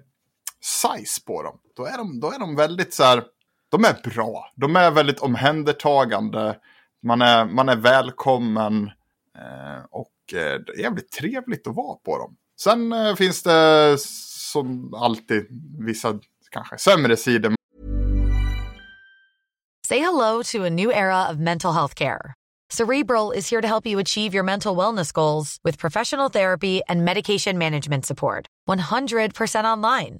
size 0.61 1.21
på 1.25 1.43
dem, 1.43 1.59
då 1.75 1.85
är 1.85 1.97
de, 1.97 2.19
då 2.19 2.31
är 2.31 2.39
de 2.39 2.55
väldigt 2.55 2.93
så 2.93 3.03
här, 3.03 3.23
de 3.69 3.85
är 3.85 4.09
bra. 4.09 4.51
De 4.55 4.75
är 4.75 4.91
väldigt 4.91 5.19
omhändertagande. 5.19 6.57
Man 7.03 7.21
är, 7.21 7.45
man 7.45 7.69
är 7.69 7.75
välkommen 7.75 8.91
eh, 9.37 9.85
och 9.91 10.33
eh, 10.33 10.59
det 10.59 10.73
är 10.73 10.79
jävligt 10.79 11.11
trevligt 11.11 11.67
att 11.67 11.75
vara 11.75 11.95
på 11.95 12.17
dem. 12.17 12.37
Sen 12.59 12.93
eh, 12.93 13.15
finns 13.15 13.43
det 13.43 13.95
som 13.99 14.93
alltid 14.93 15.47
vissa 15.79 16.19
kanske 16.51 16.77
sämre 16.77 17.17
sidor. 17.17 17.53
Say 19.87 19.99
hello 19.99 20.43
to 20.43 20.65
a 20.65 20.69
new 20.69 20.91
era 20.91 21.29
of 21.29 21.37
mental 21.37 21.73
health 21.73 21.95
care. 21.95 22.33
Cerebral 22.69 23.31
is 23.31 23.49
here 23.49 23.61
to 23.61 23.67
help 23.67 23.85
you 23.85 23.99
achieve 23.99 24.33
your 24.33 24.43
mental 24.43 24.75
wellness 24.75 25.13
goals 25.13 25.57
with 25.63 25.77
professional 25.77 26.29
therapy 26.29 26.81
and 26.89 27.05
medication 27.05 27.57
management 27.57 28.05
support. 28.05 28.45
100% 28.69 29.63
online. 29.63 30.19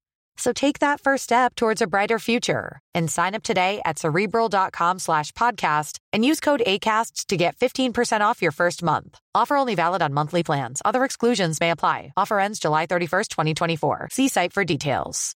So 0.37 0.53
take 0.53 0.79
that 0.79 1.01
first 1.01 1.23
step 1.23 1.55
towards 1.55 1.81
a 1.81 1.87
brighter 1.87 2.19
future 2.19 2.79
and 2.95 3.09
sign 3.09 3.35
up 3.35 3.43
today 3.43 3.81
at 3.85 3.99
cerebral.com 3.99 4.99
slash 4.99 5.31
podcast 5.33 5.99
and 6.13 6.25
use 6.25 6.39
code 6.39 6.63
ACasts 6.65 7.25
to 7.27 7.37
get 7.37 7.57
15% 7.57 8.21
off 8.21 8.41
your 8.41 8.51
first 8.51 8.83
month. 8.83 9.19
Offer 9.35 9.57
only 9.57 9.75
valid 9.75 10.01
on 10.01 10.13
monthly 10.13 10.43
plans. 10.43 10.81
Other 10.85 11.03
exclusions 11.03 11.59
may 11.59 11.71
apply. 11.71 12.13
Offer 12.17 12.39
ends 12.39 12.59
July 12.59 12.87
31st, 12.87 13.27
2024. 13.29 14.07
See 14.11 14.27
site 14.29 14.53
for 14.53 14.63
details. 14.63 15.35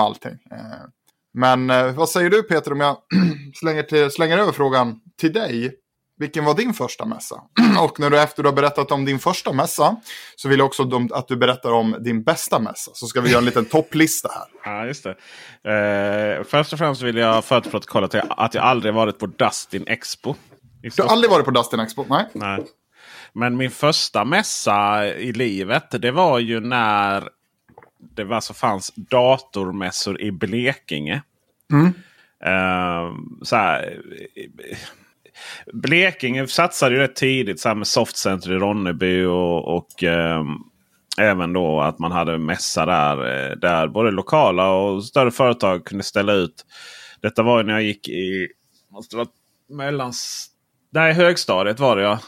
Allting. 0.00 0.38
Eh, 0.50 0.86
men 1.32 1.70
eh, 1.70 1.92
vad 1.92 2.08
säger 2.08 2.30
du 2.30 2.42
Peter 2.42 2.72
om 2.72 2.80
jag 2.80 2.96
slänger, 3.54 3.82
till, 3.82 4.10
slänger 4.10 4.38
över 4.38 4.52
frågan 4.52 5.00
till 5.20 5.32
dig? 5.32 5.80
Vilken 6.16 6.44
var 6.44 6.54
din 6.54 6.74
första 6.74 7.04
mässa? 7.04 7.42
och 7.80 8.00
när 8.00 8.10
du 8.10 8.20
efter 8.20 8.42
du 8.42 8.48
har 8.48 8.56
berättat 8.56 8.92
om 8.92 9.04
din 9.04 9.18
första 9.18 9.52
mässa 9.52 9.96
så 10.36 10.48
vill 10.48 10.58
jag 10.58 10.66
också 10.66 11.08
att 11.12 11.28
du 11.28 11.36
berättar 11.36 11.72
om 11.72 11.96
din 12.00 12.22
bästa 12.22 12.58
mässa. 12.58 12.90
Så 12.94 13.06
ska 13.06 13.20
vi 13.20 13.30
göra 13.30 13.38
en 13.38 13.44
liten 13.44 13.64
topplista 13.70 14.28
här. 14.28 14.72
Ja, 14.72 14.86
just 14.86 15.04
det. 15.04 16.38
Eh, 16.38 16.44
först 16.44 16.72
och 16.72 16.78
främst 16.78 17.02
vill 17.02 17.16
jag 17.16 17.44
för 17.44 17.60
protokollet 17.60 18.14
att 18.30 18.54
jag 18.54 18.64
aldrig 18.64 18.94
varit 18.94 19.18
på 19.18 19.26
Dustin 19.26 19.84
Expo. 19.86 20.34
Du 20.96 21.02
har 21.02 21.10
aldrig 21.10 21.30
varit 21.30 21.44
på 21.44 21.50
Dustin 21.50 21.80
Expo? 21.80 22.04
Nej. 22.08 22.26
Nej. 22.32 22.64
Men 23.32 23.56
min 23.56 23.70
första 23.70 24.24
mässa 24.24 25.06
i 25.06 25.32
livet 25.32 26.02
det 26.02 26.10
var 26.10 26.38
ju 26.38 26.60
när 26.60 27.28
det 27.98 28.34
alltså 28.34 28.54
fanns 28.54 28.92
datormässor 28.96 30.20
i 30.20 30.32
Blekinge. 30.32 31.22
Mm. 31.72 31.86
Uh, 32.46 33.16
så 33.42 33.56
här, 33.56 34.00
Blekinge 35.72 36.46
satsade 36.46 36.94
ju 36.94 37.00
rätt 37.00 37.16
tidigt 37.16 37.60
så 37.60 37.68
här 37.68 37.74
med 37.74 37.86
Softcenter 37.86 38.52
i 38.52 38.58
Ronneby 38.58 39.24
och, 39.24 39.76
och 39.76 40.02
eh, 40.02 40.42
även 41.18 41.52
då 41.52 41.80
att 41.80 41.98
man 41.98 42.12
hade 42.12 42.38
mässa 42.38 42.86
där. 42.86 43.50
Eh, 43.50 43.56
där 43.56 43.88
både 43.88 44.10
lokala 44.10 44.70
och 44.70 45.04
större 45.04 45.30
företag 45.30 45.84
kunde 45.84 46.04
ställa 46.04 46.32
ut. 46.32 46.66
Detta 47.20 47.42
var 47.42 47.58
ju 47.58 47.64
när 47.64 47.72
jag 47.72 47.82
gick 47.82 48.08
i 48.08 48.48
måste 48.90 49.16
vara 49.16 49.28
mellans... 49.68 50.50
Nej, 50.90 51.12
högstadiet 51.12 51.80
var 51.80 51.96
det 51.96 52.02
ja. 52.02 52.18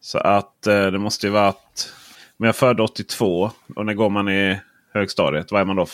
Så 0.00 0.18
att 0.18 0.66
eh, 0.66 0.86
det 0.86 0.98
måste 0.98 1.26
ju 1.26 1.32
varit... 1.32 1.92
Men 2.36 2.46
jag 2.46 2.56
födde 2.56 2.82
82 2.82 3.50
och 3.76 3.86
när 3.86 3.94
går 3.94 4.10
man 4.10 4.28
i 4.28 4.60
högstadiet? 4.94 5.52
Vad 5.52 5.60
är 5.60 5.64
man 5.64 5.76
då? 5.76 5.86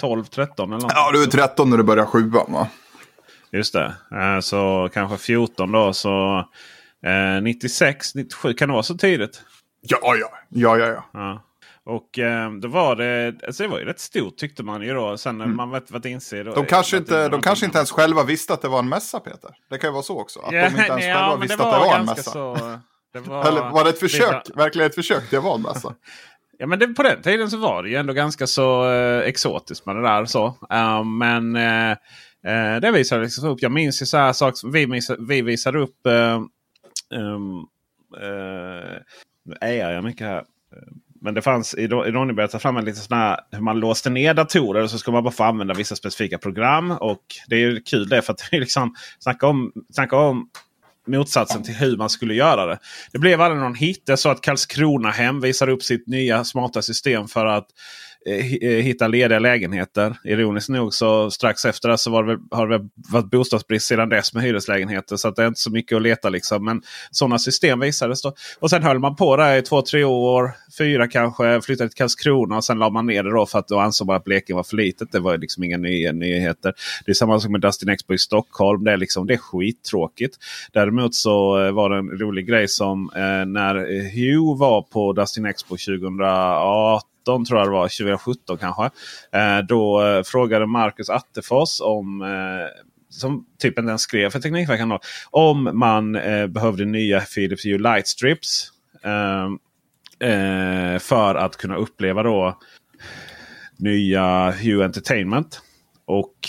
12, 0.00 0.24
13 0.24 0.72
eller 0.72 0.82
något? 0.82 0.92
Ja, 0.94 1.10
du 1.12 1.22
är 1.22 1.26
13 1.26 1.70
när 1.70 1.76
du 1.76 1.82
börjar 1.82 2.06
sjuan 2.06 2.52
va? 2.52 2.68
Just 3.56 3.72
det. 3.72 3.94
Eh, 4.12 4.40
så 4.40 4.90
kanske 4.92 5.16
14 5.18 5.72
då. 5.72 5.92
Så 5.92 6.44
96, 7.42 8.14
eh, 8.14 8.18
97. 8.18 8.54
Kan 8.54 8.68
det 8.68 8.72
vara 8.72 8.82
så 8.82 8.94
tidigt? 8.94 9.42
Ja, 9.80 9.98
ja. 10.02 10.30
Ja, 10.48 10.78
ja, 10.78 10.86
ja. 10.86 11.04
ja. 11.12 11.42
Och 11.84 12.18
eh, 12.18 12.52
då 12.52 12.68
var 12.68 12.96
det, 12.96 13.34
alltså 13.46 13.62
det 13.62 13.68
var 13.68 13.78
ju 13.78 13.84
rätt 13.84 14.00
stort 14.00 14.36
tyckte 14.36 14.62
man 14.62 14.82
ju 14.82 14.94
då. 14.94 15.18
Sen 15.18 15.38
när 15.38 15.44
mm. 15.44 15.56
man 15.56 15.70
vet 15.70 15.90
vad 15.90 16.02
det 16.02 16.10
inser. 16.10 16.44
Då, 16.44 16.54
de 16.54 16.66
kanske, 16.66 16.96
inte, 16.96 17.28
de 17.28 17.42
kanske 17.42 17.66
inte 17.66 17.78
ens 17.78 17.90
själva 17.90 18.22
visste 18.22 18.54
att 18.54 18.62
det 18.62 18.68
var 18.68 18.78
en 18.78 18.88
mässa 18.88 19.20
Peter. 19.20 19.50
Det 19.70 19.78
kan 19.78 19.88
ju 19.88 19.92
vara 19.92 20.02
så 20.02 20.20
också. 20.20 20.40
Att 20.40 20.52
ja, 20.52 20.60
de 20.60 20.66
inte 20.66 20.82
ens 20.82 20.88
nej, 21.04 21.14
själva 21.14 21.30
ja, 21.30 21.36
visste 21.36 21.64
att 21.64 21.72
det 21.72 21.78
var 21.78 21.98
en 21.98 22.04
mässa. 22.04 22.30
Så, 22.30 22.78
det 23.12 23.20
var, 23.28 23.48
Eller 23.48 23.60
var 23.60 23.84
det 23.84 23.90
ett 23.90 24.00
försök? 24.00 24.46
Lite... 24.46 24.58
Verkligen 24.58 24.86
ett 24.86 24.94
försök 24.94 25.32
att 25.32 25.42
vara 25.42 25.54
en 25.54 25.62
mässa? 25.62 25.94
ja 26.58 26.66
men 26.66 26.78
det, 26.78 26.86
på 26.86 27.02
den 27.02 27.22
tiden 27.22 27.50
så 27.50 27.56
var 27.56 27.82
det 27.82 27.88
ju 27.88 27.96
ändå 27.96 28.12
ganska 28.12 28.46
så 28.46 28.92
eh, 28.92 29.28
exotiskt 29.28 29.86
med 29.86 29.96
det 29.96 30.02
där. 30.02 30.24
så. 30.24 30.46
Uh, 30.72 31.04
men 31.04 31.56
eh, 31.56 31.96
Eh, 32.44 32.80
det 32.80 32.90
visade 32.90 33.22
liksom 33.22 33.48
upp. 33.48 33.62
Jag 33.62 33.72
minns 33.72 34.02
ju 34.02 34.06
så 34.06 34.16
här 34.16 34.32
saker 34.32 34.56
som 34.56 34.72
vi, 34.72 35.00
vi 35.18 35.42
visade 35.42 35.78
upp. 35.78 36.06
Eh, 36.06 36.40
um, 37.10 37.66
eh, 38.20 38.98
nu 39.44 39.56
är 39.60 39.92
jag 39.92 40.04
mycket 40.04 40.26
här. 40.26 40.44
Men 41.20 41.34
det 41.34 41.42
fanns 41.42 41.74
i 41.74 41.88
Ronneby 41.88 42.48
ta 42.48 42.58
fram 42.58 42.76
en 42.76 42.84
liten 42.84 43.02
sån 43.02 43.16
här 43.16 43.40
hur 43.50 43.60
man 43.60 43.80
låste 43.80 44.10
ner 44.10 44.34
datorer 44.34 44.82
och 44.82 44.90
så 44.90 44.98
ska 44.98 45.10
man 45.10 45.24
bara 45.24 45.32
få 45.32 45.44
använda 45.44 45.74
vissa 45.74 45.96
specifika 45.96 46.38
program. 46.38 46.90
Och 46.90 47.22
det 47.48 47.56
är 47.56 47.60
ju 47.60 47.80
kul 47.80 48.08
det 48.08 48.22
för 48.22 48.32
att 48.32 48.38
det 48.50 48.56
är 48.56 48.60
liksom 48.60 48.94
snacka 49.18 49.46
om, 49.46 49.72
snacka 49.90 50.16
om 50.16 50.48
motsatsen 51.06 51.62
till 51.62 51.74
hur 51.74 51.96
man 51.96 52.10
skulle 52.10 52.34
göra 52.34 52.66
det. 52.66 52.78
Det 53.12 53.18
blev 53.18 53.40
aldrig 53.40 53.62
någon 53.62 53.74
hit. 53.74 54.02
Jag 54.06 54.18
så 54.18 54.28
att 54.28 54.40
Karlskrona 54.40 55.10
hem 55.10 55.40
visar 55.40 55.68
upp 55.68 55.82
sitt 55.82 56.06
nya 56.06 56.44
smarta 56.44 56.82
system 56.82 57.28
för 57.28 57.46
att 57.46 57.66
eh, 57.66 58.05
Eh, 58.28 58.54
eh, 58.54 58.82
hitta 58.82 59.08
lediga 59.08 59.38
lägenheter. 59.38 60.16
Ironiskt 60.24 60.68
nog 60.68 60.94
så 60.94 61.30
strax 61.30 61.64
efter 61.64 61.88
det 61.88 61.98
så 61.98 62.10
var 62.10 62.24
det, 62.24 62.38
har 62.50 62.68
det 62.68 62.88
varit 63.12 63.30
bostadsbrist 63.30 63.86
sedan 63.86 64.08
dess 64.08 64.34
med 64.34 64.42
hyreslägenheter. 64.42 65.16
Så 65.16 65.30
det 65.30 65.42
är 65.42 65.46
inte 65.46 65.60
så 65.60 65.70
mycket 65.70 65.96
att 65.96 66.02
leta 66.02 66.28
liksom. 66.28 66.64
Men 66.64 66.82
sådana 67.10 67.38
system 67.38 67.80
visades 67.80 68.22
då. 68.22 68.34
Och 68.60 68.70
sen 68.70 68.82
höll 68.82 68.98
man 68.98 69.16
på 69.16 69.36
där 69.36 69.56
i 69.56 69.62
två, 69.62 69.82
tre 69.82 70.04
år. 70.04 70.52
Fyra 70.78 71.08
kanske. 71.08 71.60
Flyttade 71.60 71.90
till 71.90 71.96
Karlskrona 71.96 72.56
och 72.56 72.64
sen 72.64 72.78
la 72.78 72.90
man 72.90 73.06
ner 73.06 73.22
det 73.22 73.30
då 73.30 73.46
för 73.46 73.58
att 73.58 73.68
då 73.68 73.78
ansåg 73.78 74.06
man 74.06 74.16
att 74.16 74.24
Blekinge 74.24 74.56
var 74.56 74.62
för 74.62 74.76
litet. 74.76 75.12
Det 75.12 75.20
var 75.20 75.38
liksom 75.38 75.64
inga 75.64 75.76
nya 75.76 76.12
nyheter. 76.12 76.72
Det 77.04 77.10
är 77.10 77.14
samma 77.14 77.40
sak 77.40 77.50
med 77.50 77.60
Dustin 77.60 77.88
Expo 77.88 78.14
i 78.14 78.18
Stockholm. 78.18 78.84
Det 78.84 78.92
är, 78.92 78.96
liksom, 78.96 79.26
det 79.26 79.34
är 79.34 79.38
skittråkigt. 79.38 80.36
Däremot 80.72 81.14
så 81.14 81.64
eh, 81.64 81.72
var 81.72 81.90
det 81.90 81.96
en 81.96 82.18
rolig 82.18 82.48
grej 82.48 82.68
som 82.68 83.10
eh, 83.14 83.46
när 83.46 83.74
Hugh 84.14 84.60
var 84.60 84.82
på 84.82 85.12
Dustin 85.12 85.46
Expo 85.46 85.76
2018 85.76 87.15
tror 87.26 87.58
jag 87.58 87.68
det 87.68 87.72
var, 87.72 87.88
2017 87.88 88.58
kanske. 88.58 88.84
Eh, 89.32 89.58
då 89.68 90.06
eh, 90.06 90.22
frågade 90.22 90.66
Marcus 90.66 91.10
Attefors 91.10 91.80
om 91.80 92.22
eh, 92.22 92.82
som 93.08 93.46
typ 93.58 93.78
inte 93.78 93.88
ens 93.88 94.02
skrev 94.02 94.30
för 94.30 94.40
Teknikveckan 94.40 94.88
då. 94.88 95.00
Om 95.30 95.70
man 95.72 96.16
eh, 96.16 96.46
behövde 96.46 96.84
nya 96.84 97.20
Philips 97.20 97.64
Hue 97.64 97.78
Light 97.78 98.08
Strips. 98.08 98.70
Eh, 99.02 99.46
eh, 100.30 100.98
för 100.98 101.34
att 101.34 101.56
kunna 101.56 101.76
uppleva 101.76 102.22
då 102.22 102.58
nya 103.76 104.50
Hue 104.50 104.84
Entertainment. 104.84 105.60
Och, 106.04 106.48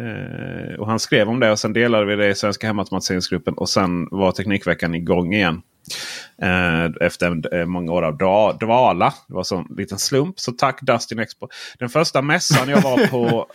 eh, 0.00 0.74
och 0.74 0.86
han 0.86 0.98
skrev 0.98 1.28
om 1.28 1.40
det 1.40 1.50
och 1.50 1.58
sen 1.58 1.72
delade 1.72 2.04
vi 2.06 2.16
det 2.16 2.28
i 2.28 2.34
Svenska 2.34 2.66
Hemautomatiseringsgruppen. 2.66 3.54
Och 3.54 3.68
sen 3.68 4.08
var 4.10 4.32
Teknikveckan 4.32 4.94
igång 4.94 5.34
igen. 5.34 5.62
Eh, 6.42 6.84
efter 7.00 7.54
eh, 7.54 7.66
många 7.66 7.92
år 7.92 8.02
av 8.02 8.18
dvala. 8.58 9.14
Det 9.28 9.34
var 9.34 9.58
en 9.58 9.76
liten 9.76 9.98
slump. 9.98 10.40
Så 10.40 10.52
tack 10.52 10.82
Dustin 10.82 11.18
Expo. 11.18 11.48
Den 11.78 11.88
första 11.88 12.22
mässan 12.22 12.68
jag 12.68 12.82
var 12.82 13.06
på 13.06 13.46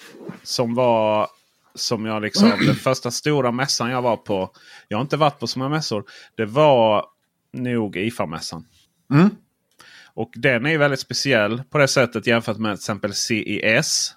som 0.44 0.75
var 0.75 1.27
som 1.75 2.05
jag 2.05 2.22
liksom, 2.22 2.51
den 2.65 2.75
första 2.75 3.12
stora 3.12 3.51
mässan 3.51 3.89
jag 3.89 4.01
var 4.01 4.17
på. 4.17 4.51
Jag 4.88 4.98
har 4.98 5.01
inte 5.01 5.17
varit 5.17 5.39
på 5.39 5.48
så 5.48 5.60
många 5.60 5.70
mässor. 5.70 6.03
Det 6.36 6.46
var 6.46 7.05
nog 7.53 7.98
IFA-mässan. 7.98 8.65
Mm. 9.13 9.29
Och 10.13 10.32
den 10.36 10.65
är 10.65 10.77
väldigt 10.77 11.00
speciell 11.00 11.63
på 11.70 11.77
det 11.77 11.88
sättet 11.88 12.27
jämfört 12.27 12.58
med 12.58 12.72
till 12.72 12.82
exempel 12.82 13.13
CES. 13.13 14.12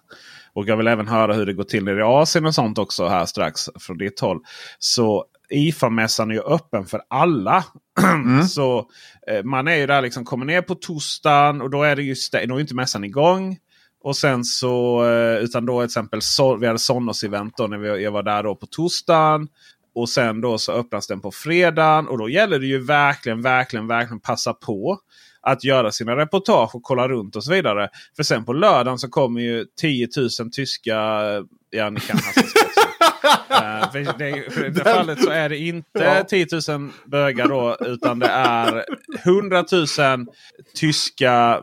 Och 0.52 0.68
jag 0.68 0.76
vill 0.76 0.86
även 0.86 1.08
höra 1.08 1.34
hur 1.34 1.46
det 1.46 1.52
går 1.52 1.64
till 1.64 1.88
i 1.88 2.02
Asien 2.02 2.46
och 2.46 2.54
sånt 2.54 2.78
också 2.78 3.08
här 3.08 3.26
strax 3.26 3.68
från 3.80 3.98
ditt 3.98 4.20
håll. 4.20 4.40
Så 4.78 5.24
IFA-mässan 5.50 6.30
är 6.30 6.34
ju 6.34 6.40
öppen 6.40 6.86
för 6.86 7.02
alla. 7.08 7.64
Mm. 8.02 8.44
så 8.44 8.90
eh, 9.30 9.44
man 9.44 9.68
är 9.68 9.74
ju 9.76 9.86
där 9.86 10.02
liksom, 10.02 10.24
kommer 10.24 10.44
ner 10.44 10.62
på 10.62 10.74
torsdagen 10.74 11.62
och 11.62 11.70
då 11.70 11.82
är 11.82 11.96
det 11.96 12.02
ju 12.02 12.14
då 12.46 12.56
är 12.56 12.60
inte 12.60 12.74
mässan 12.74 13.04
igång. 13.04 13.58
Och 14.02 14.16
sen 14.16 14.44
så, 14.44 15.04
eh, 15.04 15.38
utan 15.38 15.66
då 15.66 15.80
till 15.80 15.84
exempel 15.84 16.22
så, 16.22 16.56
vi 16.56 16.66
hade 16.66 16.78
Sonos-event 16.78 17.50
då 17.56 17.66
när 17.66 17.78
vi, 17.78 18.02
jag 18.02 18.12
var 18.12 18.22
där 18.22 18.42
då 18.42 18.54
på 18.54 18.66
torsdagen. 18.66 19.48
Och 19.94 20.08
sen 20.08 20.40
då 20.40 20.58
så 20.58 20.72
öppnas 20.72 21.06
den 21.06 21.20
på 21.20 21.30
fredagen. 21.30 22.08
Och 22.08 22.18
då 22.18 22.28
gäller 22.28 22.58
det 22.58 22.66
ju 22.66 22.84
verkligen, 22.84 23.42
verkligen, 23.42 23.86
verkligen 23.86 24.20
passa 24.20 24.52
på 24.52 24.98
att 25.40 25.64
göra 25.64 25.92
sina 25.92 26.16
reportage 26.16 26.74
och 26.74 26.82
kolla 26.82 27.08
runt 27.08 27.36
och 27.36 27.44
så 27.44 27.52
vidare. 27.52 27.88
För 28.16 28.22
sen 28.22 28.44
på 28.44 28.52
lördagen 28.52 28.98
så 28.98 29.08
kommer 29.08 29.40
ju 29.40 29.64
10 29.80 30.08
000 30.40 30.50
tyska... 30.52 30.94
Ja, 31.70 31.90
ni 31.90 32.00
kan 32.00 32.18
uh, 33.50 33.92
för 33.92 34.18
det, 34.18 34.66
I 34.66 34.70
det 34.70 34.84
fallet 34.84 35.22
så 35.22 35.30
är 35.30 35.48
det 35.48 35.56
inte 35.56 35.88
ja. 35.92 36.24
10 36.24 36.46
000 36.68 36.90
bögar 37.04 37.48
då. 37.48 37.76
Utan 37.80 38.18
det 38.18 38.26
är 38.26 38.84
100 39.24 39.64
000 39.72 40.26
tyska 40.74 41.60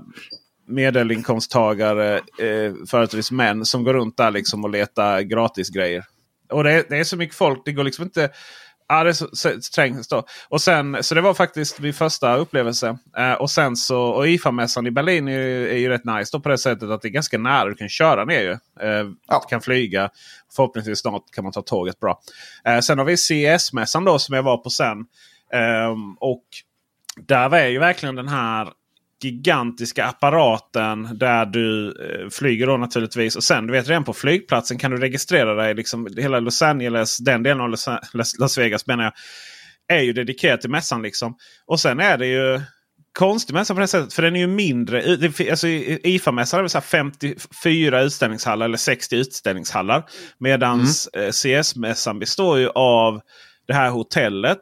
medelinkomsttagare, 0.68 2.16
eh, 2.16 2.74
företrädesvis 2.90 3.32
män, 3.32 3.66
som 3.66 3.84
går 3.84 3.94
runt 3.94 4.18
där 4.18 4.32
liksom 4.32 4.64
och 4.64 4.70
letar 4.70 5.22
gratisgrejer. 5.22 6.04
Och 6.50 6.64
det, 6.64 6.86
det 6.90 6.98
är 6.98 7.04
så 7.04 7.18
mycket 7.18 7.36
folk. 7.36 7.62
Det 7.66 7.72
går 7.72 7.84
liksom 7.84 8.04
inte 8.04 8.30
Ja, 8.88 9.04
det 9.04 9.10
är 9.10 9.14
så, 9.14 9.28
så, 9.34 9.62
strängt 9.62 10.10
då. 10.10 10.24
Och 10.50 10.62
sen, 10.62 11.04
så 11.04 11.16
det 11.16 11.22
var 11.22 11.34
faktiskt 11.34 11.80
min 11.80 11.94
första 11.94 12.36
upplevelse. 12.36 12.98
Eh, 13.18 13.34
och 13.34 13.52
sen 13.52 13.76
så, 13.76 14.02
och 14.02 14.28
IFA-mässan 14.28 14.88
i 14.88 14.92
Berlin 14.92 15.28
är, 15.28 15.40
är 15.40 15.78
ju 15.78 15.90
rätt 15.90 16.06
nice 16.06 16.30
då 16.38 16.40
på 16.40 16.50
det 16.50 16.58
sättet 16.58 16.90
att 16.90 17.02
det 17.02 17.08
är 17.08 17.10
ganska 17.10 17.38
nära. 17.38 17.70
Du 17.70 17.76
kan 17.76 17.90
köra 17.90 18.26
ner 18.26 18.42
ju. 18.42 18.52
Eh, 18.52 19.08
ja. 19.28 19.42
Du 19.44 19.50
kan 19.50 19.62
flyga. 19.62 20.10
Förhoppningsvis 20.56 21.00
snart 21.00 21.24
kan 21.32 21.44
man 21.44 21.54
ta 21.54 21.62
tåget 21.62 22.00
bra. 22.00 22.20
Eh, 22.66 22.80
sen 22.80 22.98
har 22.98 23.06
vi 23.06 23.18
CES-mässan 23.18 24.06
då 24.06 24.20
som 24.20 24.36
jag 24.36 24.44
var 24.44 24.58
på 24.58 24.70
sen. 24.70 25.06
Ehm, 25.54 26.14
och 26.20 26.46
där 27.28 27.50
var 27.50 27.60
ju 27.60 27.80
verkligen 27.80 28.16
den 28.16 28.28
här 28.28 28.70
gigantiska 29.26 30.06
apparaten 30.06 31.18
där 31.18 31.46
du 31.46 31.88
eh, 31.88 32.30
flyger 32.30 32.68
då 32.68 32.78
naturligtvis. 32.78 33.36
Och 33.36 33.44
sen 33.44 33.68
du 33.68 33.74
vet 33.74 33.90
redan 33.90 34.04
på 34.04 34.14
flygplatsen 34.14 34.78
kan 34.78 34.92
du 34.92 34.98
registrera 34.98 35.54
dig. 35.54 35.74
Liksom, 35.74 36.08
hela 36.18 36.40
Los 36.40 36.62
Angeles, 36.62 37.18
den 37.18 37.44
delen 37.44 37.62
av 37.62 37.76
Las 38.40 38.58
Vegas 38.58 38.88
menar 38.88 39.04
jag. 39.04 39.14
Är 39.88 40.02
ju 40.02 40.14
dedikerat 40.14 40.62
till 40.62 40.70
mässan 40.70 41.02
liksom. 41.02 41.38
Och 41.66 41.80
sen 41.80 42.00
är 42.00 42.18
det 42.18 42.28
ju 42.28 42.62
konstig 43.16 43.54
mässa 43.54 43.74
på 43.74 43.80
det 43.80 43.88
sättet. 43.88 44.14
För 44.14 44.22
den 44.22 44.36
är 44.36 44.40
ju 44.40 44.48
mindre. 44.48 45.18
Alltså, 45.50 45.68
IFA-mässan 45.68 46.66
är 46.66 46.82
54 46.82 48.02
utställningshallar 48.02 48.66
eller 48.66 48.78
60 48.78 49.16
utställningshallar. 49.16 50.04
Medan 50.38 50.74
mm. 50.74 51.32
CS-mässan 51.32 52.20
består 52.20 52.60
ju 52.60 52.70
av 52.70 53.22
det 53.68 53.74
här 53.74 53.90
hotellet. 53.90 54.60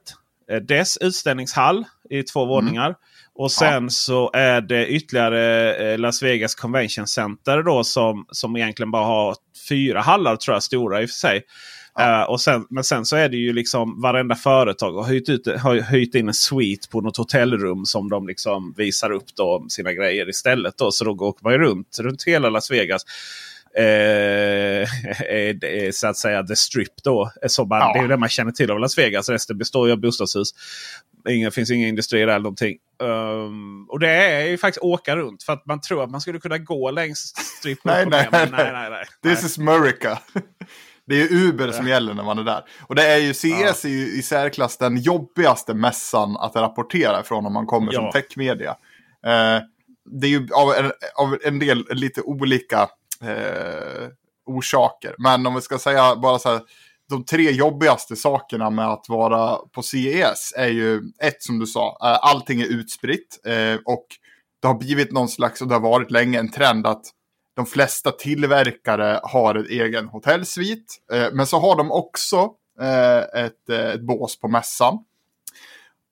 Eh, 0.52 0.58
dess 0.58 0.97
utställningshall 0.97 1.86
i 2.10 2.23
två 2.23 2.43
mm. 2.43 2.49
våningar. 2.49 2.95
Och 3.36 3.52
sen 3.52 3.84
ja. 3.84 3.89
så 3.89 4.32
är 4.34 4.62
det 4.62 4.88
ytterligare 4.88 5.76
eh, 5.76 6.00
Las 6.00 6.24
Vegas 6.24 6.56
Convention 6.56 7.08
Center 7.08 7.63
då 7.63 7.84
som, 7.84 8.26
som 8.32 8.56
egentligen 8.56 8.91
bara 8.91 9.06
har 9.06 9.36
fyra 9.69 10.02
hallar 10.02 10.36
tror 10.36 10.56
jag 10.56 10.63
stora 10.63 11.02
i 11.02 11.06
och 11.06 11.10
för 11.10 11.13
sig. 11.13 11.41
Ja. 11.96 12.22
Uh, 12.22 12.30
och 12.30 12.41
sen, 12.41 12.65
men 12.69 12.84
sen 12.84 13.06
så 13.06 13.15
är 13.15 13.30
det 13.30 13.38
ju 13.38 13.54
liksom 13.54 14.02
varenda 14.02 14.36
företag 14.36 14.93
har 14.93 15.10
hyrt, 15.10 15.30
ut, 15.30 15.48
har 15.60 15.76
hyrt 15.76 16.15
in 16.15 16.28
en 16.28 16.34
suite 16.34 16.89
på 16.89 17.02
något 17.02 17.17
hotellrum 17.17 17.86
som 17.86 18.10
de 18.10 18.28
liksom 18.28 18.74
visar 18.78 19.12
upp 19.12 19.36
då 19.36 19.65
sina 19.69 19.93
grejer 19.93 20.30
istället. 20.30 20.78
Då. 20.78 20.91
Så 20.91 21.06
då 21.06 21.12
åker 21.12 21.43
man 21.43 21.54
ju 21.54 21.60
runt, 21.60 22.00
runt 22.00 22.24
hela 22.24 22.50
Las 22.50 22.72
Vegas. 22.72 23.06
Eh, 23.78 24.88
så 25.92 26.08
att 26.08 26.18
säga 26.18 26.44
the 26.44 26.56
strip 26.56 27.04
då. 27.04 27.32
Så 27.48 27.66
man, 27.66 27.80
ja. 27.80 27.94
Det 27.94 28.00
är 28.00 28.08
det 28.08 28.18
man 28.18 28.30
känner 28.30 28.52
till 28.52 28.72
av 28.72 28.80
Las 28.80 28.98
Vegas. 28.98 29.30
Resten 29.30 29.58
består 29.58 29.88
ju 29.88 29.94
av 29.94 30.00
bostadshus. 30.00 30.50
Det 31.24 31.54
finns 31.54 31.72
inga 31.72 31.88
industrier 31.88 32.28
eller 32.28 32.40
någonting. 32.40 32.78
Um, 33.00 33.90
och 33.90 34.00
det 34.00 34.10
är 34.10 34.48
ju 34.48 34.58
faktiskt 34.58 34.84
åka 34.84 35.16
runt. 35.16 35.44
För 35.44 35.54
att 35.54 35.66
man 35.66 35.82
tror 35.82 36.04
att 36.04 36.10
man 36.10 36.22
skulle 36.22 36.40
kunna 36.40 36.58
gå 36.58 36.92
längs 36.92 37.20
strip. 37.60 37.80
nej, 37.84 38.06
nej, 38.06 38.30
nej, 38.32 38.48
nej, 38.52 38.72
nej, 38.74 38.90
nej. 38.90 39.36
This 39.36 39.46
is 39.46 39.60
America. 39.60 40.20
Det 41.06 41.22
är 41.22 41.34
Uber 41.34 41.72
som 41.72 41.88
gäller 41.88 42.14
när 42.14 42.24
man 42.24 42.40
är 42.40 42.44
där. 42.44 42.64
Och 42.82 42.96
det 42.96 43.08
är 43.08 43.18
ju 43.18 43.34
CS 43.34 43.44
ja. 43.44 43.74
är 43.84 43.88
ju 43.88 44.20
i 44.20 44.22
särklass 44.22 44.78
den 44.78 44.98
jobbigaste 44.98 45.74
mässan 45.74 46.38
att 46.38 46.56
rapportera 46.56 47.22
ifrån 47.22 47.46
om 47.46 47.54
man 47.54 47.66
kommer 47.66 47.94
ja. 47.94 48.02
som 48.02 48.22
techmedia. 48.22 48.70
Eh, 49.26 49.62
det 50.06 50.28
är 50.28 50.30
ju 50.30 50.48
av 50.54 50.74
en, 50.74 50.92
av 51.16 51.38
en 51.44 51.60
del 51.60 51.86
lite 51.90 52.22
olika 52.22 52.90
eh, 53.24 54.10
orsaker. 54.46 55.16
Men 55.18 55.48
om 55.48 55.56
vi 55.56 55.62
ska 55.62 55.78
säga 55.78 56.16
bara 56.16 56.40
så 56.40 56.50
här, 56.50 56.62
de 57.10 57.26
tre 57.26 57.52
jobbigaste 57.52 58.16
sakerna 58.16 58.70
med 58.70 58.88
att 58.88 59.06
vara 59.10 59.58
på 59.72 59.82
CES 59.82 60.54
är 60.58 60.68
ju 60.68 61.02
ett 61.22 61.44
som 61.44 61.60
du 61.60 61.66
sa, 61.66 61.88
eh, 61.88 62.18
allting 62.22 62.62
är 62.62 62.66
utspritt 62.66 63.40
eh, 63.46 63.76
och 63.86 64.06
det 64.62 64.68
har 64.68 64.76
blivit 64.76 65.12
någon 65.12 65.30
slags, 65.30 65.62
och 65.62 65.68
det 65.68 65.76
har 65.76 65.82
varit 65.82 66.12
länge, 66.12 66.40
en 66.40 66.52
trend 66.52 66.88
att 66.88 67.06
de 67.56 67.66
flesta 67.66 68.12
tillverkare 68.12 69.20
har 69.24 69.56
en 69.56 69.66
egen 69.66 70.08
hotellsvit. 70.08 70.98
Eh, 71.14 71.28
men 71.34 71.48
så 71.48 71.60
har 71.60 71.76
de 71.76 71.92
också 71.92 72.50
eh, 72.82 73.44
ett, 73.44 73.70
eh, 73.70 73.90
ett 73.90 74.02
bås 74.02 74.40
på 74.40 74.48
mässan. 74.48 75.00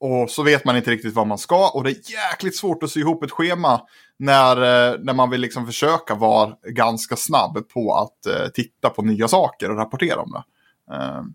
Och 0.03 0.29
så 0.29 0.43
vet 0.43 0.65
man 0.65 0.77
inte 0.77 0.91
riktigt 0.91 1.13
vad 1.13 1.27
man 1.27 1.37
ska 1.37 1.69
och 1.69 1.83
det 1.83 1.89
är 1.91 2.11
jäkligt 2.11 2.57
svårt 2.57 2.83
att 2.83 2.91
sy 2.91 2.99
ihop 2.99 3.23
ett 3.23 3.31
schema 3.31 3.81
när, 4.17 4.55
när 4.97 5.13
man 5.13 5.29
vill 5.29 5.41
liksom 5.41 5.65
försöka 5.65 6.15
vara 6.15 6.55
ganska 6.63 7.15
snabb 7.15 7.69
på 7.69 7.95
att 7.95 8.53
titta 8.53 8.89
på 8.89 9.01
nya 9.01 9.27
saker 9.27 9.71
och 9.71 9.77
rapportera 9.77 10.21
om 10.21 10.31
det. 10.31 10.43
Ehm, 10.95 11.33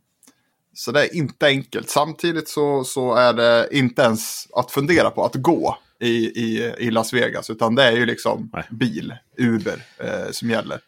så 0.75 0.93
det 0.93 1.07
är 1.07 1.17
inte 1.17 1.47
enkelt. 1.47 1.91
Samtidigt 1.91 2.49
så, 2.49 2.85
så 2.85 3.15
är 3.15 3.33
det 3.33 3.69
inte 3.73 4.03
ens 4.03 4.47
att 4.53 4.71
fundera 4.71 5.11
på 5.11 5.25
att 5.25 5.35
gå 5.35 5.79
i, 6.01 6.27
i, 6.27 6.75
i 6.79 6.91
Las 6.91 7.13
Vegas. 7.13 7.51
Utan 7.51 7.75
det 7.75 7.83
är 7.83 7.93
ju 7.93 8.07
liksom 8.07 8.51
Nej. 8.53 8.65
bil, 8.71 9.15
Uber 9.39 9.85
eh, 9.99 10.31
som 10.31 10.51
gäller. 10.51 10.81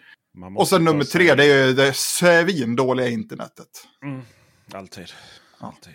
Och 0.57 0.69
sen 0.69 0.85
nummer 0.85 1.05
tre, 1.05 1.35
det 1.35 1.45
är 1.45 1.67
ju 1.67 1.73
det 1.73 1.97
svindåliga 1.97 3.09
internetet. 3.09 3.69
Mm. 4.03 4.23
Alltid. 4.73 5.07
Alltid. 5.59 5.95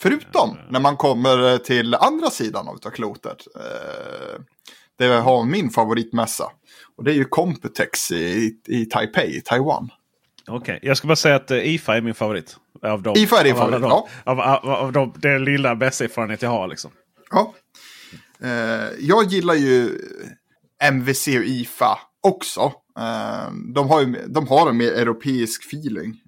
Förutom 0.00 0.58
när 0.70 0.80
man 0.80 0.96
kommer 0.96 1.58
till 1.58 1.94
andra 1.94 2.30
sidan 2.30 2.68
av 2.68 2.90
klotet. 2.90 3.46
Eh, 3.54 4.40
det 4.98 5.06
har 5.06 5.44
min 5.44 5.70
favoritmässa. 5.70 6.50
Och 6.96 7.04
det 7.04 7.10
är 7.10 7.14
ju 7.14 7.24
Computex 7.24 8.12
i, 8.12 8.54
i 8.66 8.84
Taipei, 8.84 9.40
Taiwan. 9.44 9.90
Okej, 10.48 10.76
okay. 10.76 10.88
jag 10.88 10.96
ska 10.96 11.08
bara 11.08 11.16
säga 11.16 11.36
att 11.36 11.50
uh, 11.50 11.68
IFA 11.68 11.96
är 11.96 12.00
min 12.00 12.14
favorit. 12.14 12.56
Av 12.82 13.02
dem, 13.02 13.14
IFA 13.16 13.40
är 13.40 13.44
din 13.44 13.54
favorit, 13.54 13.80
dem, 13.80 13.90
ja. 13.90 14.08
Av, 14.24 14.40
av, 14.40 14.70
av 14.70 14.92
dem, 14.92 15.14
det 15.16 15.38
lilla 15.38 15.76
bästa 15.76 16.04
erfarenhet 16.04 16.42
jag 16.42 16.50
har 16.50 16.68
liksom. 16.68 16.90
Ja. 17.30 17.54
Jag 18.98 19.24
gillar 19.24 19.54
ju 19.54 19.98
MVC 20.82 21.26
och 21.26 21.44
IFA 21.44 21.98
också. 22.22 22.72
Eh, 22.98 23.52
de, 23.74 23.88
har 23.88 24.00
ju, 24.00 24.26
de 24.26 24.48
har 24.48 24.70
en 24.70 24.76
mer 24.76 24.92
europeisk 24.92 25.64
feeling. 25.66 26.20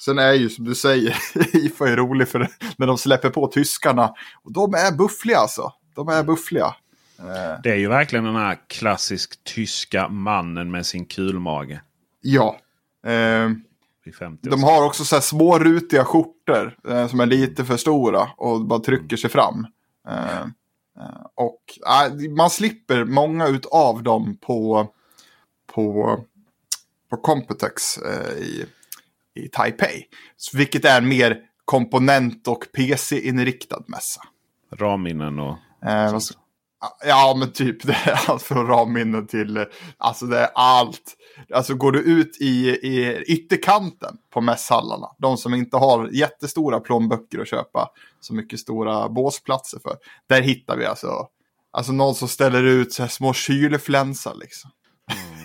Sen 0.00 0.18
är 0.18 0.32
ju 0.32 0.50
som 0.50 0.64
du 0.64 0.74
säger, 0.74 1.16
IFA 1.56 1.88
är 1.88 1.96
rolig 1.96 2.28
för 2.28 2.48
när 2.76 2.86
de 2.86 2.98
släpper 2.98 3.30
på 3.30 3.46
tyskarna. 3.46 4.14
Och 4.42 4.52
de 4.52 4.74
är 4.74 4.96
buffliga 4.96 5.38
alltså. 5.38 5.72
De 5.94 6.08
är 6.08 6.22
buffliga. 6.22 6.74
Eh. 7.18 7.60
Det 7.62 7.70
är 7.70 7.76
ju 7.76 7.88
verkligen 7.88 8.24
den 8.24 8.36
här 8.36 8.58
klassisk 8.66 9.44
tyska 9.44 10.08
mannen 10.08 10.70
med 10.70 10.86
sin 10.86 11.04
kulmage. 11.04 11.80
Ja. 12.20 12.56
Eh, 13.06 13.50
de 14.40 14.62
har 14.62 14.86
också 14.86 15.04
så 15.04 15.16
här 15.16 15.20
små 15.20 15.58
rutiga 15.58 16.04
skjortor 16.04 16.76
eh, 16.88 17.08
som 17.08 17.20
är 17.20 17.26
lite 17.26 17.64
för 17.64 17.76
stora 17.76 18.28
och 18.36 18.64
bara 18.64 18.80
trycker 18.80 19.16
sig 19.16 19.30
fram. 19.30 19.66
Eh, 20.08 20.40
eh 20.40 21.26
och 21.34 21.62
eh, 21.86 22.30
man 22.30 22.50
slipper 22.50 23.04
många 23.04 23.60
av 23.70 24.02
dem 24.02 24.38
på, 24.40 24.88
på, 25.74 26.18
på 27.10 27.16
Computex 27.16 27.98
eh, 27.98 28.38
i, 28.38 28.66
i 29.44 29.48
Taipei. 29.48 30.04
Vilket 30.52 30.84
är 30.84 30.98
en 30.98 31.08
mer 31.08 31.36
komponent 31.64 32.48
och 32.48 32.66
PC-inriktad 32.76 33.82
mässa. 33.86 34.22
Ramminnen 34.76 35.38
och... 35.38 35.56
Ja, 37.04 37.36
men 37.38 37.52
typ 37.52 37.82
det 37.86 37.92
är 37.92 38.30
allt 38.30 38.42
från 38.42 38.66
ramminnen 38.66 39.26
till, 39.26 39.66
alltså 39.98 40.26
det 40.26 40.38
är 40.38 40.50
allt. 40.54 41.16
Alltså 41.54 41.74
går 41.74 41.92
du 41.92 42.00
ut 42.00 42.36
i, 42.40 42.68
i 42.68 43.22
ytterkanten 43.26 44.16
på 44.30 44.40
mässhallarna, 44.40 45.06
de 45.18 45.36
som 45.36 45.54
inte 45.54 45.76
har 45.76 46.08
jättestora 46.08 46.80
plånböcker 46.80 47.38
att 47.38 47.48
köpa 47.48 47.88
så 48.20 48.34
mycket 48.34 48.60
stora 48.60 49.08
båsplatser 49.08 49.78
för, 49.78 49.96
där 50.26 50.42
hittar 50.42 50.76
vi 50.76 50.86
alltså, 50.86 51.26
alltså 51.70 51.92
någon 51.92 52.14
som 52.14 52.28
ställer 52.28 52.62
ut 52.62 52.92
så 52.92 53.02
här 53.02 53.10
små 53.10 53.32
kylflänsar 53.32 54.34
liksom. 54.34 54.70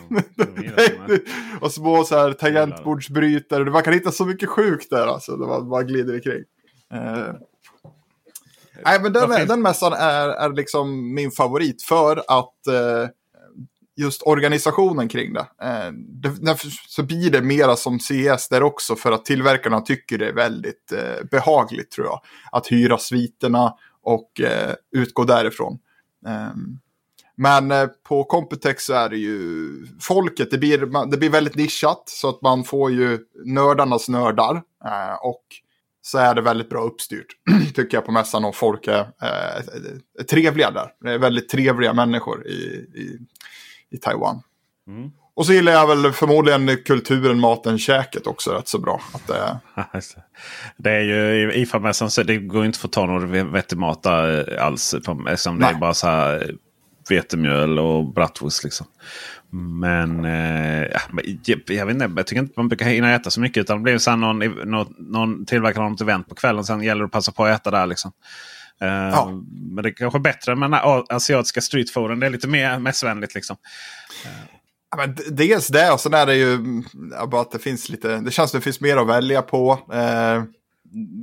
Och 1.62 1.72
små 1.72 2.04
så 2.04 2.16
här 2.18 2.34
tangentbordsbrytare, 2.34 3.72
man 3.72 3.84
kan 3.84 3.94
hitta 3.94 4.12
så 4.12 4.26
mycket 4.26 4.50
sjukt 4.50 4.90
där 4.90 5.08
alltså, 5.08 5.38
där 5.38 5.48
man 5.48 5.70
bara 5.70 5.84
glider 5.84 6.14
omkring. 6.14 6.44
Uh, 6.94 7.34
Nej, 8.86 9.02
men 9.02 9.14
den, 9.14 9.48
den 9.48 9.62
mässan 9.62 9.94
är, 9.94 10.30
är 10.30 10.54
liksom 10.54 11.14
min 11.14 11.32
favorit 11.32 11.84
för 11.84 12.18
att 12.28 12.68
eh, 12.68 13.10
just 13.96 14.22
organisationen 14.22 15.08
kring 15.08 15.34
det. 15.34 15.48
Eh, 15.62 15.92
det. 16.42 16.58
Så 16.88 17.04
blir 17.04 17.32
det 17.32 17.42
mera 17.42 17.76
som 17.76 18.00
CS 18.00 18.50
där 18.50 18.64
också 18.64 18.96
för 18.96 19.12
att 19.12 19.26
tillverkarna 19.26 19.82
tycker 19.82 20.18
det 20.18 20.28
är 20.28 20.34
väldigt 20.34 20.92
eh, 20.92 21.26
behagligt 21.32 21.92
tror 21.92 22.08
jag. 22.08 22.20
Att 22.52 22.72
hyra 22.72 22.98
sviterna 22.98 23.74
och 24.02 24.42
eh, 24.42 24.76
utgå 24.92 25.24
därifrån. 25.24 25.80
Men 27.36 27.72
eh, 27.72 27.88
på 28.08 28.24
Computex 28.24 28.86
så 28.86 28.94
är 28.94 29.10
det 29.10 29.18
ju 29.18 29.70
folket, 30.00 30.52
det 30.52 30.58
blir, 30.58 31.08
det 31.12 31.18
blir 31.18 31.30
väldigt 31.30 31.56
nischat 31.56 32.04
så 32.06 32.30
att 32.30 32.42
man 32.42 32.64
får 32.64 32.92
ju 32.92 33.20
nördarnas 33.46 34.10
nördar. 34.10 34.56
Eh, 34.86 35.16
och 35.22 35.44
så 36.02 36.18
är 36.18 36.36
det 36.36 36.42
väldigt 36.42 36.70
bra 36.70 36.82
uppstyrt, 36.82 37.28
tycker 37.76 37.98
jag, 37.98 38.06
på 38.06 38.12
mässan. 38.12 38.46
Och 38.46 38.56
folk 38.56 38.88
är, 38.88 39.00
eh, 39.00 40.26
trevliga 40.30 40.72
där. 40.72 40.92
Det 41.02 41.12
är 41.12 41.18
väldigt 41.18 41.50
trevliga 41.50 41.94
människor 41.94 42.48
i, 42.48 42.54
i, 42.96 43.18
i 43.92 43.98
Taiwan. 43.98 44.42
Mm. 44.88 45.12
Och 45.36 45.46
så 45.46 45.54
gillar 45.54 45.72
jag 45.72 45.88
väl 45.88 46.12
förmodligen 46.12 46.78
kulturen, 46.86 47.40
maten, 47.40 47.78
käket 47.78 48.28
också 48.28 48.52
rätt 48.52 48.68
så 48.68 48.80
bra. 48.80 49.02
Att 49.14 49.28
det, 49.28 49.60
det 50.78 50.92
är 50.92 51.02
ju 51.02 51.54
i 51.54 51.62
IFA-mässan 51.62 52.10
så 52.10 52.24
det 52.24 52.38
går 52.38 52.66
inte 52.66 52.78
att 52.78 52.82
få 52.82 52.88
ta 52.88 53.06
någon 53.06 53.52
vettig 53.52 53.78
mat 53.78 54.06
alls. 54.06 54.94
Eftersom 54.94 55.60
det 55.60 55.66
är 55.66 55.80
bara 55.80 55.94
så 55.94 56.08
här 56.08 56.56
vetemjöl 57.10 57.80
och 57.80 58.14
bratwurst 58.14 58.64
liksom. 58.64 58.88
Men 59.80 60.26
eh, 60.26 60.88
jag, 61.46 61.62
jag, 61.68 61.86
vet 61.86 61.94
inte, 61.94 62.12
jag 62.16 62.28
tycker 62.28 62.42
inte 62.42 62.54
man 62.58 62.68
brukar 62.68 62.86
hinna 62.86 63.14
äta 63.14 63.30
så 63.30 63.42
mycket. 63.42 63.62
Utan 63.62 63.78
det 63.78 63.84
blir 63.84 63.98
så 63.98 64.16
någon, 64.16 64.40
någon, 64.40 64.96
någon 64.98 65.46
tillverkare 65.46 65.90
något 65.90 66.02
event 66.02 66.30
på 66.30 66.36
kvällen. 66.36 66.64
Sen 66.64 66.82
gäller 66.82 67.02
det 67.02 67.06
att 67.06 67.12
passa 67.12 67.32
på 67.32 67.46
att 67.46 67.62
äta 67.62 67.72
där. 67.72 67.86
Liksom. 67.86 68.12
Eh, 68.82 68.88
ja. 68.88 69.42
Men 69.72 69.84
det 69.84 69.90
är 69.90 69.94
kanske 69.94 70.20
bättre 70.20 70.56
med 70.56 70.72
den 70.72 70.80
asiatiska 71.10 71.62
streetfooden. 71.62 72.20
Det 72.20 72.26
är 72.26 72.30
lite 72.30 72.48
mer 72.48 72.80
mässvänligt. 72.80 73.36
Liksom. 73.36 73.56
Ja, 74.92 74.98
men 74.98 75.18
dels 75.32 75.68
det 75.68 75.92
och 75.92 76.00
sen 76.00 76.14
är 76.14 76.26
det 76.26 76.36
ju 76.36 76.58
bara 77.28 77.42
att 77.42 77.52
det 77.52 77.60
finns 77.60 77.90
lite. 77.90 78.18
Det 78.18 78.32
känns 78.32 78.52
som 78.52 78.60
det 78.60 78.64
finns 78.64 78.82
mer 78.82 78.98
att 78.98 79.08
välja 79.08 79.42
på. 79.42 79.72
Eh, 79.94 80.44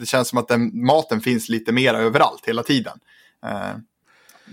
det 0.01 0.07
känns 0.07 0.29
som 0.29 0.38
att 0.38 0.49
den, 0.49 0.85
maten 0.87 1.21
finns 1.21 1.49
lite 1.49 1.73
mer 1.73 1.95
överallt 1.95 2.47
hela 2.47 2.62
tiden. 2.62 2.99
Eh, 3.47 3.77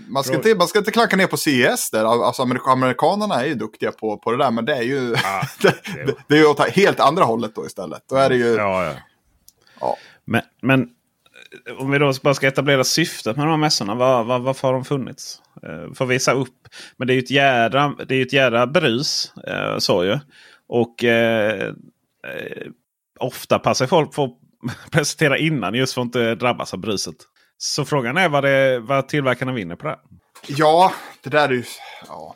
man 0.08 0.24
ska, 0.24 0.34
inte, 0.34 0.54
man 0.54 0.68
ska 0.68 0.78
inte 0.78 0.90
klanka 0.90 1.16
ner 1.16 1.26
på 1.26 1.36
CS 1.36 1.90
där. 1.90 2.24
Alltså, 2.26 2.42
amerikanerna 2.66 3.34
är 3.34 3.46
ju 3.46 3.54
duktiga 3.54 3.92
på, 3.92 4.16
på 4.16 4.30
det 4.30 4.38
där. 4.38 4.50
Men 4.50 4.64
det 4.64 4.76
är 4.76 4.82
ju, 4.82 5.14
ah, 5.14 5.42
det, 5.62 5.74
det, 6.06 6.14
det, 6.28 6.34
är 6.34 6.38
ju 6.38 6.46
åt 6.46 6.60
helt 6.60 7.00
andra 7.00 7.24
hållet 7.24 7.54
då 7.54 7.66
istället. 7.66 8.02
Då 8.08 8.16
är 8.16 8.28
det 8.28 8.36
ju... 8.36 8.54
Ja, 8.54 8.84
ja. 8.84 8.92
ja. 9.80 9.96
Men, 10.24 10.42
men 10.62 10.88
om 11.78 11.90
vi 11.90 11.98
då 11.98 12.12
bara 12.22 12.34
ska 12.34 12.46
etablera 12.46 12.84
syftet 12.84 13.36
med 13.36 13.46
de 13.46 13.50
här 13.50 13.56
mässorna. 13.56 13.94
Var, 13.94 14.24
var, 14.24 14.38
varför 14.38 14.68
har 14.68 14.74
de 14.74 14.84
funnits? 14.84 15.42
Eh, 15.62 15.94
för 15.94 16.04
att 16.04 16.10
visa 16.10 16.32
upp. 16.32 16.68
Men 16.96 17.06
det 17.06 17.12
är 17.12 17.14
ju 17.14 17.22
ett 17.22 17.30
jädra, 17.30 17.94
det 18.08 18.14
är 18.14 18.22
ett 18.22 18.32
jädra 18.32 18.66
brus. 18.66 19.32
Eh, 19.46 19.78
så 19.78 20.04
ju. 20.04 20.18
Och 20.68 21.04
eh, 21.04 21.68
eh, 22.26 22.66
ofta 23.18 23.58
passar 23.58 23.86
folk 23.86 24.12
på 24.12 24.24
att 24.24 24.90
presentera 24.90 25.38
innan 25.38 25.74
just 25.74 25.94
för 25.94 26.00
att 26.00 26.04
inte 26.04 26.34
drabbas 26.34 26.74
av 26.74 26.80
bruset. 26.80 27.16
Så 27.58 27.84
frågan 27.84 28.16
är 28.16 28.28
vad, 28.28 28.44
det, 28.44 28.80
vad 28.80 29.08
tillverkarna 29.08 29.52
vinner 29.52 29.76
på 29.76 29.86
det. 29.86 29.98
Ja, 30.46 30.92
det 31.22 31.30
där 31.30 31.48
är 31.48 31.52
ju... 31.52 31.64
Ja, 32.08 32.34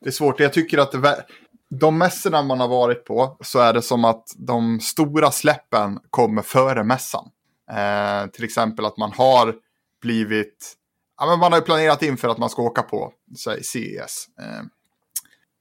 det 0.00 0.08
är 0.08 0.12
svårt. 0.12 0.40
Jag 0.40 0.52
tycker 0.52 0.78
att 0.78 0.92
det, 0.92 1.24
de 1.68 1.98
mässorna 1.98 2.42
man 2.42 2.60
har 2.60 2.68
varit 2.68 3.04
på 3.04 3.36
så 3.40 3.58
är 3.58 3.72
det 3.72 3.82
som 3.82 4.04
att 4.04 4.24
de 4.36 4.80
stora 4.80 5.30
släppen 5.30 5.98
kommer 6.10 6.42
före 6.42 6.84
mässan. 6.84 7.28
Eh, 7.70 8.30
till 8.30 8.44
exempel 8.44 8.84
att 8.84 8.96
man 8.96 9.12
har 9.12 9.54
blivit... 10.02 10.74
Ja, 11.18 11.26
men 11.26 11.38
man 11.38 11.52
har 11.52 11.58
ju 11.58 11.64
planerat 11.64 12.02
inför 12.02 12.28
att 12.28 12.38
man 12.38 12.50
ska 12.50 12.62
åka 12.62 12.82
på 12.82 13.12
säg, 13.38 13.64
CES. 13.64 14.26
Eh, 14.40 14.64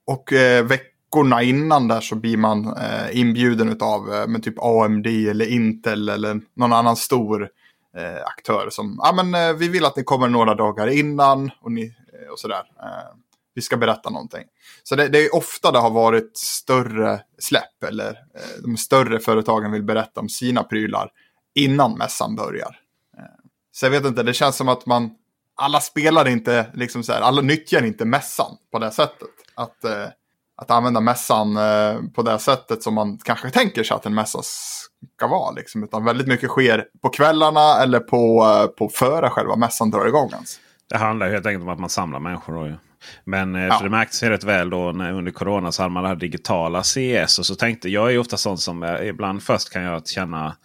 och 0.08 0.34
eh, 0.34 0.66
veckorna 0.66 1.44
innan 1.44 1.88
där 1.88 2.02
så 2.02 2.16
blir 2.16 2.38
man 2.38 2.78
eh, 2.78 3.20
inbjuden 3.20 3.78
av 3.82 4.14
eh, 4.14 4.40
typ 4.40 4.60
AMD 4.60 5.08
eller 5.08 5.46
Intel 5.46 6.10
eller 6.10 6.42
någon 6.56 6.74
annan 6.74 6.96
stor 6.96 7.50
eh, 7.98 8.26
aktör 8.26 8.70
som, 8.70 9.00
ja 9.04 9.14
men 9.24 9.36
eh, 9.36 9.54
vi 9.54 9.68
vill 9.68 9.86
att 9.86 9.96
ni 9.96 10.04
kommer 10.04 10.28
några 10.28 10.56
dagar 10.56 10.88
innan 10.88 11.52
och, 11.62 11.72
ni, 11.72 11.84
eh, 11.86 12.32
och 12.32 12.40
sådär. 12.40 12.64
Eh, 12.80 13.18
vi 13.56 13.62
ska 13.62 13.78
berätta 13.78 14.10
någonting. 14.10 14.44
Så 14.84 14.96
det, 14.96 15.08
det, 15.08 15.26
är 15.26 15.36
ofta 15.36 15.72
det 15.72 15.80
har 15.80 15.90
varit 15.90 16.38
större 16.38 17.22
släpp 17.40 17.84
eller 17.84 18.10
eh, 18.10 18.62
de 18.64 18.78
större 18.78 19.20
företagen 19.20 19.72
vill 19.72 19.84
berätta 19.84 20.20
om 20.20 20.30
sina 20.30 20.64
prylar 20.64 21.12
innan 21.56 21.98
mässan 21.98 22.36
börjar. 22.36 22.80
Eh, 23.18 23.24
så 23.72 23.86
jag 23.86 23.92
vet 23.92 24.06
inte, 24.06 24.24
det 24.24 24.34
känns 24.34 24.56
som 24.56 24.70
att 24.70 24.86
man, 24.86 25.12
alla 25.56 25.80
spelar 25.80 26.28
inte, 26.28 26.68
liksom 26.74 27.04
så 27.04 27.14
här, 27.14 27.22
alla 27.22 27.42
nyttjar 27.42 27.86
inte 27.86 28.06
mässan 28.06 28.58
på 28.72 28.80
det 28.80 28.92
sättet. 28.92 29.30
Att, 29.56 29.84
eh, 29.84 30.08
att 30.62 30.72
använda 30.72 31.02
mässan 31.02 31.58
eh, 31.58 32.02
på 32.16 32.22
det 32.22 32.40
sättet 32.40 32.84
som 32.84 32.94
man 32.94 33.18
kanske 33.24 33.50
tänker 33.50 33.84
sig 33.84 33.96
att 33.96 34.06
en 34.06 34.16
mässa 34.16 34.40
ska 35.16 35.28
vara. 35.28 35.52
Liksom. 35.52 35.84
Utan 35.84 36.06
väldigt 36.06 36.28
mycket 36.28 36.50
sker 36.50 36.86
på 37.02 37.10
kvällarna 37.10 37.84
eller 37.84 38.00
på, 38.00 38.44
eh, 38.44 38.68
på 38.68 38.90
före 38.90 39.30
själva 39.30 39.56
mässan 39.56 39.92
drar 39.92 40.08
igång. 40.08 40.30
Alltså. 40.38 40.60
Det 40.90 40.98
handlar 40.98 41.30
helt 41.30 41.46
enkelt 41.46 41.64
om 41.64 41.70
att 41.70 41.80
man 41.80 41.90
samlar 41.90 42.20
människor. 42.20 42.54
Då, 42.54 42.66
ju. 42.66 42.76
Men 43.26 43.56
eh, 43.56 43.64
ja. 43.64 43.78
för 43.78 43.84
det 43.84 43.90
märktes 43.90 44.24
rätt 44.24 44.44
väl 44.44 44.70
då 44.70 44.92
när 44.92 45.12
under 45.12 45.32
corona 45.32 45.72
så 45.72 45.82
hade 45.82 45.94
man 45.94 46.04
det 46.04 46.10
här 46.10 46.16
digitala 46.16 46.84
CS. 46.84 47.40
Och 47.40 47.46
så 47.46 47.56
tänkte 47.56 47.90
jag 47.90 48.08
är 48.08 48.12
ju 48.12 48.20
ofta 48.20 48.38
sånt 48.38 48.60
som 48.60 48.98
ibland 49.04 49.44
först 49.44 49.74
kan 49.74 49.82
jag 49.84 50.08
känna 50.08 50.56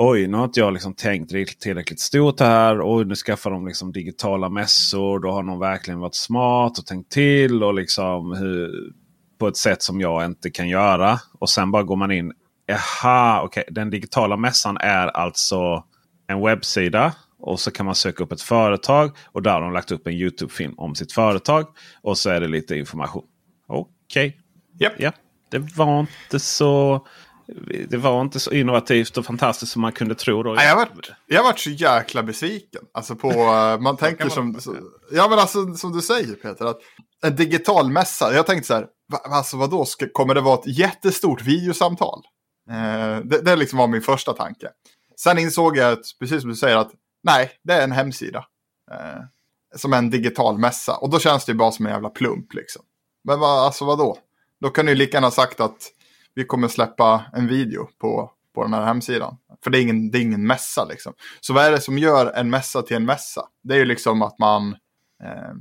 Oj, 0.00 0.26
nu 0.26 0.36
har 0.36 0.44
inte 0.44 0.60
jag 0.60 0.72
liksom 0.72 0.94
tänkt 0.94 1.30
tillräckligt 1.60 2.00
stort 2.00 2.40
här. 2.40 2.80
Oj, 2.84 3.04
nu 3.04 3.14
skaffar 3.14 3.50
de 3.50 3.66
liksom 3.66 3.92
digitala 3.92 4.48
mässor. 4.48 5.18
Då 5.18 5.30
har 5.30 5.42
någon 5.42 5.58
verkligen 5.58 6.00
varit 6.00 6.14
smart 6.14 6.78
och 6.78 6.86
tänkt 6.86 7.12
till. 7.12 7.62
och 7.62 7.74
liksom 7.74 8.32
hur, 8.32 8.70
På 9.38 9.48
ett 9.48 9.56
sätt 9.56 9.82
som 9.82 10.00
jag 10.00 10.24
inte 10.24 10.50
kan 10.50 10.68
göra. 10.68 11.20
Och 11.38 11.50
sen 11.50 11.70
bara 11.70 11.82
går 11.82 11.96
man 11.96 12.10
in 12.10 12.32
Jaha, 12.68 13.42
okej. 13.42 13.60
Okay. 13.60 13.74
Den 13.74 13.90
digitala 13.90 14.36
mässan 14.36 14.76
är 14.80 15.06
alltså 15.06 15.84
en 16.26 16.40
webbsida. 16.40 17.14
Och 17.38 17.60
så 17.60 17.70
kan 17.70 17.86
man 17.86 17.94
söka 17.94 18.24
upp 18.24 18.32
ett 18.32 18.42
företag. 18.42 19.16
Och 19.26 19.42
där 19.42 19.50
har 19.50 19.60
de 19.60 19.72
lagt 19.72 19.90
upp 19.90 20.06
en 20.06 20.12
YouTube-film 20.12 20.74
om 20.76 20.94
sitt 20.94 21.12
företag. 21.12 21.66
Och 22.02 22.18
så 22.18 22.30
är 22.30 22.40
det 22.40 22.48
lite 22.48 22.76
information. 22.76 23.24
Okej. 23.68 24.38
Okay. 24.74 24.88
Yep. 24.88 24.92
Ja, 24.98 25.12
det 25.50 25.58
var 25.58 26.00
inte 26.00 26.40
så... 26.40 27.06
Det 27.88 27.96
var 27.96 28.20
inte 28.20 28.40
så 28.40 28.52
innovativt 28.52 29.18
och 29.18 29.24
fantastiskt 29.24 29.72
som 29.72 29.82
man 29.82 29.92
kunde 29.92 30.14
tro. 30.14 30.42
Då. 30.42 30.54
Jag 30.54 30.68
har 30.68 30.76
varit, 30.76 31.10
jag 31.26 31.42
varit 31.42 31.58
så 31.58 31.70
jäkla 31.70 32.22
besviken. 32.22 32.82
Alltså 32.94 33.16
på, 33.16 33.30
eh, 33.30 33.80
man 33.80 33.96
tänker 33.96 34.28
som, 34.28 34.58
ja 35.12 35.28
men 35.28 35.38
alltså 35.38 35.74
som 35.74 35.92
du 35.92 36.00
säger 36.00 36.34
Peter, 36.34 36.64
att 36.64 36.78
en 37.22 37.36
digital 37.36 37.90
mässa. 37.90 38.34
Jag 38.34 38.46
tänkte 38.46 38.66
så 38.66 38.74
här, 38.74 38.86
alltså 39.24 39.56
vadå, 39.56 39.84
kommer 40.12 40.34
det 40.34 40.40
vara 40.40 40.58
ett 40.58 40.78
jättestort 40.78 41.42
videosamtal? 41.42 42.22
Eh, 42.70 43.18
det, 43.24 43.42
det 43.42 43.56
liksom 43.56 43.78
var 43.78 43.86
min 43.86 44.02
första 44.02 44.32
tanke. 44.32 44.68
Sen 45.16 45.38
insåg 45.38 45.76
jag, 45.76 45.92
att, 45.92 46.04
precis 46.20 46.40
som 46.40 46.50
du 46.50 46.56
säger, 46.56 46.76
att 46.76 46.90
nej, 47.22 47.50
det 47.64 47.72
är 47.72 47.84
en 47.84 47.92
hemsida. 47.92 48.46
Eh, 48.90 49.22
som 49.76 49.92
en 49.92 50.10
digital 50.10 50.58
mässa. 50.58 50.96
Och 50.96 51.10
då 51.10 51.18
känns 51.18 51.44
det 51.44 51.52
ju 51.52 51.58
bara 51.58 51.72
som 51.72 51.86
en 51.86 51.92
jävla 51.92 52.10
plump 52.10 52.54
liksom. 52.54 52.82
Men 53.24 53.40
va, 53.40 53.46
alltså 53.46 53.84
vadå? 53.84 54.18
Då 54.60 54.70
kan 54.70 54.86
du 54.86 54.92
ju 54.92 54.98
lika 54.98 55.16
gärna 55.16 55.26
ha 55.26 55.32
sagt 55.32 55.60
att 55.60 55.92
vi 56.34 56.44
kommer 56.44 56.68
släppa 56.68 57.24
en 57.32 57.46
video 57.46 57.88
på, 58.00 58.30
på 58.54 58.62
den 58.62 58.74
här 58.74 58.84
hemsidan. 58.84 59.36
För 59.64 59.70
det 59.70 59.78
är, 59.78 59.82
ingen, 59.82 60.10
det 60.10 60.18
är 60.18 60.22
ingen 60.22 60.46
mässa 60.46 60.84
liksom. 60.84 61.12
Så 61.40 61.52
vad 61.52 61.64
är 61.64 61.70
det 61.70 61.80
som 61.80 61.98
gör 61.98 62.32
en 62.32 62.50
mässa 62.50 62.82
till 62.82 62.96
en 62.96 63.04
mässa? 63.04 63.42
Det 63.62 63.74
är 63.74 63.78
ju 63.78 63.84
liksom 63.84 64.22
att 64.22 64.38
man... 64.38 64.76
Eh, 65.24 65.54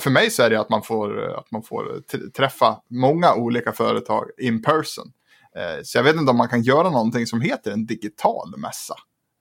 för 0.00 0.10
mig 0.10 0.30
så 0.30 0.42
är 0.42 0.50
det 0.50 0.60
att 0.60 0.70
man 0.70 0.82
får, 0.82 1.38
att 1.38 1.50
man 1.50 1.62
får 1.62 2.02
träffa 2.30 2.80
många 2.90 3.34
olika 3.34 3.72
företag 3.72 4.30
in 4.38 4.62
person. 4.62 5.12
Eh, 5.56 5.82
så 5.82 5.98
jag 5.98 6.02
vet 6.02 6.16
inte 6.16 6.30
om 6.30 6.36
man 6.36 6.48
kan 6.48 6.62
göra 6.62 6.90
någonting 6.90 7.26
som 7.26 7.40
heter 7.40 7.70
en 7.72 7.86
digital 7.86 8.54
mässa. 8.56 8.94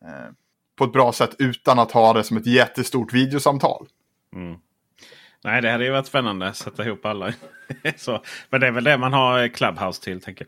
Eh, 0.06 0.32
på 0.78 0.84
ett 0.84 0.92
bra 0.92 1.13
sätt 1.13 1.36
utan 1.39 1.80
att 1.80 1.92
ha 1.92 2.13
det 2.13 2.24
som 2.24 2.38
ett 2.38 2.48
jättestort 2.48 3.13
videosamtal. 3.13 3.88
Mm. 4.36 4.56
Nej, 5.44 5.62
det 5.62 5.72
hade 5.72 5.86
ju 5.86 5.92
varit 5.92 6.08
spännande 6.08 6.48
att 6.48 6.58
sätta 6.58 6.86
ihop 6.86 7.06
alla. 7.06 7.34
så, 7.98 8.24
men 8.50 8.62
det 8.62 8.68
är 8.68 8.72
väl 8.72 8.84
det 8.84 8.98
man 8.98 9.13
har 9.13 9.48
Clubhouse 9.48 10.04
till. 10.04 10.22
tänker 10.22 10.48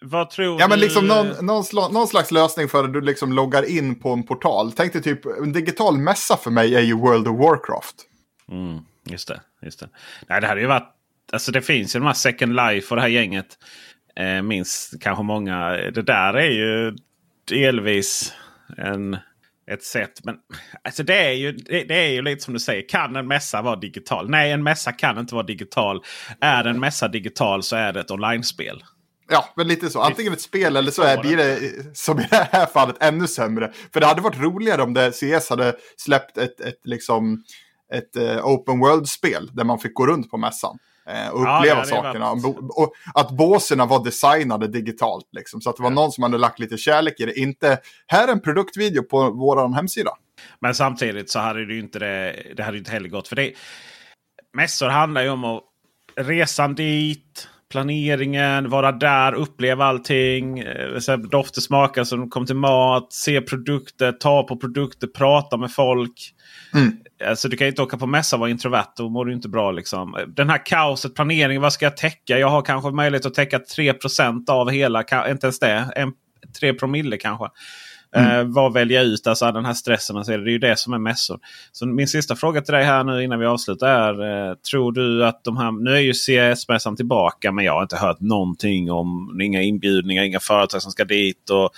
Vad 0.00 0.30
tror 0.30 0.60
ja, 0.60 0.68
men 0.68 0.80
liksom 0.80 1.06
någon, 1.06 1.26
någon, 1.26 1.64
någon, 1.92 2.06
slags 2.06 2.30
lösning 2.30 2.68
för 2.68 2.84
att 2.84 2.92
du 2.92 3.00
liksom 3.00 3.32
loggar 3.32 3.70
in 3.70 4.00
på 4.00 4.10
en 4.12 4.22
portal. 4.22 4.72
Tänk 4.72 4.92
dig 4.92 5.02
typ, 5.02 5.26
en 5.26 5.52
digital 5.52 5.98
mässa 5.98 6.36
för 6.36 6.50
mig 6.50 6.74
är 6.74 6.80
ju 6.80 6.94
World 6.94 7.28
of 7.28 7.38
Warcraft. 7.38 7.96
Mm, 8.50 8.78
just 9.10 9.28
det. 9.28 9.40
Just 9.62 9.80
det. 9.80 9.88
Nej, 10.28 10.40
det 10.40 10.46
hade 10.46 10.60
ju 10.60 10.66
varit... 10.66 10.96
Alltså 11.32 11.52
det 11.52 11.62
finns 11.62 11.96
ju 11.96 12.00
de 12.00 12.06
här 12.06 12.12
Second 12.12 12.56
Life 12.56 12.90
och 12.90 12.96
det 12.96 13.02
här 13.02 13.08
gänget. 13.08 13.58
Eh, 14.16 14.42
minst 14.42 15.02
kanske 15.02 15.24
många. 15.24 15.70
Det 15.70 16.02
där 16.02 16.34
är 16.34 16.50
ju 16.50 16.96
delvis 17.48 18.34
en 18.76 19.18
ett 19.70 19.82
sätt. 19.82 20.24
Men 20.24 20.36
alltså 20.84 21.02
det, 21.02 21.26
är 21.26 21.32
ju, 21.32 21.52
det, 21.52 21.84
det, 21.84 21.94
är 21.94 22.10
ju 22.10 22.22
lite 22.22 22.42
som 22.42 22.54
du 22.54 22.60
säger. 22.60 22.88
Kan 22.88 23.16
en 23.16 23.28
mässa 23.28 23.62
vara 23.62 23.76
digital? 23.76 24.30
Nej, 24.30 24.52
en 24.52 24.62
mässa 24.62 24.92
kan 24.92 25.18
inte 25.18 25.34
vara 25.34 25.46
digital. 25.46 26.02
Är 26.40 26.64
en 26.64 26.80
mässa 26.80 27.08
digital 27.08 27.62
så 27.62 27.76
är 27.76 27.92
det 27.92 28.00
ett 28.00 28.10
online-spel. 28.10 28.82
Ja, 29.28 29.52
men 29.56 29.68
lite 29.68 29.90
så. 29.90 30.00
Antingen 30.00 30.32
ett 30.32 30.40
spel 30.40 30.76
eller 30.76 30.90
så 30.90 31.02
är, 31.02 31.18
blir 31.18 31.36
det 31.36 31.58
som 31.94 32.20
i 32.20 32.26
det 32.30 32.48
här 32.52 32.66
fallet 32.66 32.96
ännu 33.00 33.26
sämre. 33.26 33.72
För 33.92 34.00
det 34.00 34.06
hade 34.06 34.20
varit 34.20 34.40
roligare 34.40 34.82
om 34.82 34.94
det 34.94 35.12
CS 35.12 35.50
hade 35.50 35.76
släppt 35.96 36.38
ett, 36.38 36.60
ett, 36.60 36.80
liksom, 36.84 37.44
ett 37.92 38.16
uh, 38.16 38.46
open 38.46 38.78
world-spel 38.78 39.50
där 39.52 39.64
man 39.64 39.78
fick 39.78 39.94
gå 39.94 40.06
runt 40.06 40.30
på 40.30 40.36
mässan. 40.36 40.78
Eh, 41.08 41.28
och 41.28 41.40
uppleva 41.40 41.78
ja, 41.78 41.84
sakerna. 41.84 42.30
Och 42.76 42.92
att 43.14 43.30
båserna 43.30 43.86
var 43.86 44.04
designade 44.04 44.68
digitalt. 44.68 45.28
Liksom, 45.32 45.60
så 45.60 45.70
att 45.70 45.76
det 45.76 45.82
var 45.82 45.90
ja. 45.90 45.94
någon 45.94 46.12
som 46.12 46.22
hade 46.22 46.38
lagt 46.38 46.58
lite 46.58 46.76
kärlek 46.76 47.20
i 47.20 47.26
det. 47.26 47.38
Inte, 47.38 47.78
här 48.06 48.28
är 48.28 48.32
en 48.32 48.40
produktvideo 48.40 49.02
på 49.02 49.30
vår 49.30 49.74
hemsida. 49.74 50.10
Men 50.60 50.74
samtidigt 50.74 51.30
så 51.30 51.38
hade 51.38 51.66
det 51.66 51.74
ju 51.74 51.80
inte 51.80 51.98
det, 51.98 52.42
det 52.56 52.62
hade 52.62 52.78
inte 52.78 52.90
heller 52.90 53.08
gått. 53.08 53.28
För 53.28 53.36
det, 53.36 53.52
mässor 54.56 54.88
handlar 54.88 55.22
ju 55.22 55.28
om 55.28 55.44
att 55.44 55.62
resan 56.16 56.74
dit, 56.74 57.48
planeringen, 57.70 58.70
vara 58.70 58.92
där, 58.92 59.32
uppleva 59.32 59.84
allting. 59.84 60.58
Eh, 60.58 61.18
dofter, 61.30 61.60
smaker 61.60 62.04
som 62.04 62.30
kom 62.30 62.46
till 62.46 62.56
mat, 62.56 63.12
se 63.12 63.40
produkter, 63.40 64.12
ta 64.12 64.42
på 64.42 64.56
produkter, 64.56 65.06
prata 65.06 65.56
med 65.56 65.72
folk. 65.72 66.34
Mm. 66.74 66.96
Alltså, 67.24 67.48
du 67.48 67.56
kan 67.56 67.66
inte 67.66 67.82
åka 67.82 67.96
på 67.96 68.06
mässa 68.06 68.36
och 68.36 68.40
vara 68.40 68.50
introvert. 68.50 68.92
Då 68.96 69.08
mår 69.08 69.24
du 69.24 69.32
inte 69.32 69.48
bra. 69.48 69.70
Liksom. 69.70 70.16
Den 70.28 70.50
här 70.50 70.66
kaoset, 70.66 71.14
planeringen, 71.14 71.62
vad 71.62 71.72
ska 71.72 71.86
jag 71.86 71.96
täcka? 71.96 72.38
Jag 72.38 72.48
har 72.48 72.62
kanske 72.62 72.90
möjlighet 72.90 73.26
att 73.26 73.34
täcka 73.34 73.58
3% 73.58 74.50
av 74.50 74.70
hela, 74.70 75.00
inte 75.30 75.46
ens 75.46 75.58
det. 75.58 75.92
En, 75.96 76.12
3 76.60 76.74
promille 76.74 77.16
kanske. 77.16 77.46
Mm. 78.16 78.30
Eh, 78.30 78.54
vad 78.54 78.72
väljer 78.72 78.98
jag 78.98 79.06
ut? 79.06 79.26
Alltså 79.26 79.52
den 79.52 79.64
här 79.64 79.74
stressen. 79.74 80.16
Alltså, 80.16 80.32
det 80.32 80.50
är 80.50 80.52
ju 80.52 80.58
det 80.58 80.78
som 80.78 80.92
är 80.92 80.98
mässor. 80.98 81.38
Så 81.72 81.86
min 81.86 82.08
sista 82.08 82.36
fråga 82.36 82.60
till 82.60 82.74
dig 82.74 82.84
här 82.84 83.04
nu 83.04 83.24
innan 83.24 83.38
vi 83.38 83.46
avslutar 83.46 83.88
är. 83.88 84.48
Eh, 84.50 84.54
tror 84.54 84.92
du 84.92 85.26
att 85.26 85.44
de 85.44 85.56
här... 85.56 85.84
Nu 85.84 85.90
är 85.90 86.00
ju 86.00 86.14
CES-mässan 86.14 86.96
tillbaka 86.96 87.52
men 87.52 87.64
jag 87.64 87.72
har 87.72 87.82
inte 87.82 87.96
hört 87.96 88.20
någonting 88.20 88.90
om 88.90 89.40
inga 89.42 89.62
inbjudningar, 89.62 90.22
inga 90.22 90.40
företag 90.40 90.82
som 90.82 90.92
ska 90.92 91.04
dit. 91.04 91.50
Och, 91.50 91.70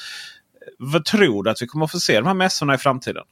vad 0.78 1.04
tror 1.04 1.42
du 1.42 1.50
att 1.50 1.62
vi 1.62 1.66
kommer 1.66 1.84
att 1.84 1.92
få 1.92 2.00
se 2.00 2.16
de 2.16 2.26
här 2.26 2.34
mässorna 2.34 2.74
i 2.74 2.78
framtiden? 2.78 3.24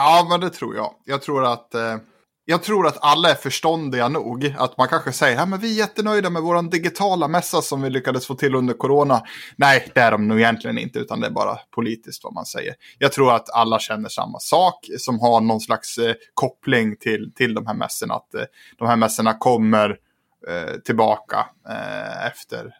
Ja, 0.00 0.26
men 0.30 0.40
det 0.40 0.50
tror 0.50 0.76
jag. 0.76 0.94
Jag 1.04 1.22
tror 1.22 1.44
att, 1.44 1.74
eh, 1.74 1.96
jag 2.44 2.62
tror 2.62 2.86
att 2.86 2.98
alla 3.00 3.30
är 3.30 3.34
förståndiga 3.34 4.08
nog. 4.08 4.54
Att 4.58 4.76
man 4.76 4.88
kanske 4.88 5.12
säger 5.12 5.54
att 5.54 5.62
vi 5.62 5.70
är 5.70 5.78
jättenöjda 5.78 6.30
med 6.30 6.42
vår 6.42 6.70
digitala 6.70 7.28
mässa 7.28 7.62
som 7.62 7.82
vi 7.82 7.90
lyckades 7.90 8.26
få 8.26 8.34
till 8.34 8.54
under 8.54 8.74
corona. 8.74 9.22
Nej, 9.56 9.90
det 9.94 10.00
är 10.00 10.10
de 10.10 10.28
nog 10.28 10.38
egentligen 10.38 10.78
inte, 10.78 10.98
utan 10.98 11.20
det 11.20 11.26
är 11.26 11.30
bara 11.30 11.58
politiskt 11.74 12.24
vad 12.24 12.34
man 12.34 12.46
säger. 12.46 12.74
Jag 12.98 13.12
tror 13.12 13.34
att 13.34 13.50
alla 13.50 13.78
känner 13.78 14.08
samma 14.08 14.38
sak, 14.38 14.86
som 14.98 15.20
har 15.20 15.40
någon 15.40 15.60
slags 15.60 15.98
eh, 15.98 16.14
koppling 16.34 16.96
till, 16.96 17.32
till 17.34 17.54
de 17.54 17.66
här 17.66 17.74
mässorna. 17.74 18.14
Att 18.14 18.34
eh, 18.34 18.44
de 18.78 18.88
här 18.88 18.96
mässorna 18.96 19.34
kommer 19.34 19.90
eh, 20.48 20.74
tillbaka 20.84 21.46
eh, 21.68 22.26
efter 22.26 22.74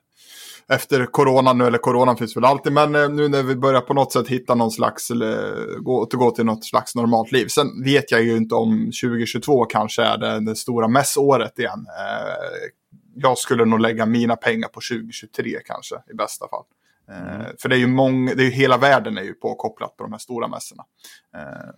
efter 0.72 1.07
corona 1.07 1.52
nu, 1.52 1.66
eller 1.66 1.78
coronan 1.78 2.16
finns 2.16 2.37
väl 2.37 2.44
alltid, 2.44 2.72
men 2.72 2.94
eh, 2.94 3.09
nu 3.09 3.28
när 3.28 3.42
vi 3.42 3.57
börjar 3.57 3.81
på 3.81 3.94
något 3.94 4.12
sätt 4.12 4.28
hitta 4.28 4.54
någon 4.54 4.70
slags, 4.70 5.11
eller 5.11 5.78
gå, 5.78 6.02
återgå 6.02 6.31
till 6.31 6.44
något 6.44 6.64
slags 6.64 6.94
normalt 6.94 7.33
liv. 7.33 7.46
Sen 7.46 7.85
vet 7.85 8.11
jag 8.11 8.22
ju 8.22 8.37
inte 8.37 8.54
om 8.54 8.85
2022 8.85 9.64
kanske 9.64 10.02
är 10.02 10.18
det, 10.18 10.40
det 10.40 10.57
stora 10.57 10.88
mässåret 10.88 11.59
igen. 11.59 11.87
Eh, 11.98 12.68
jag 13.14 13.38
skulle 13.38 13.64
nog 13.64 13.81
lägga 13.81 14.07
mina 14.07 14.37
pengar 14.37 14.68
på 14.68 14.81
2023 14.81 15.59
kanske, 15.64 15.94
i 16.11 16.14
bästa 16.14 16.48
fall. 16.48 16.64
Eh, 17.11 17.35
mm. 17.35 17.46
För 17.59 17.68
det 17.68 17.76
är 17.76 17.81
ju 17.81 17.87
många, 17.87 18.35
det 18.35 18.42
är 18.42 18.44
ju 18.44 18.50
hela 18.50 18.78
världen 18.78 19.18
är 19.18 19.22
ju 19.22 19.35
påkopplat 19.35 19.96
på 19.96 20.02
de 20.02 20.12
här 20.12 20.18
stora 20.18 20.48
mässorna. 20.48 20.85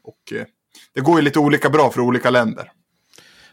Och 0.02 0.32
det 0.94 1.00
går 1.00 1.16
ju 1.16 1.22
lite 1.22 1.38
olika 1.38 1.70
bra 1.70 1.90
för 1.90 2.00
olika 2.00 2.30
länder. 2.30 2.72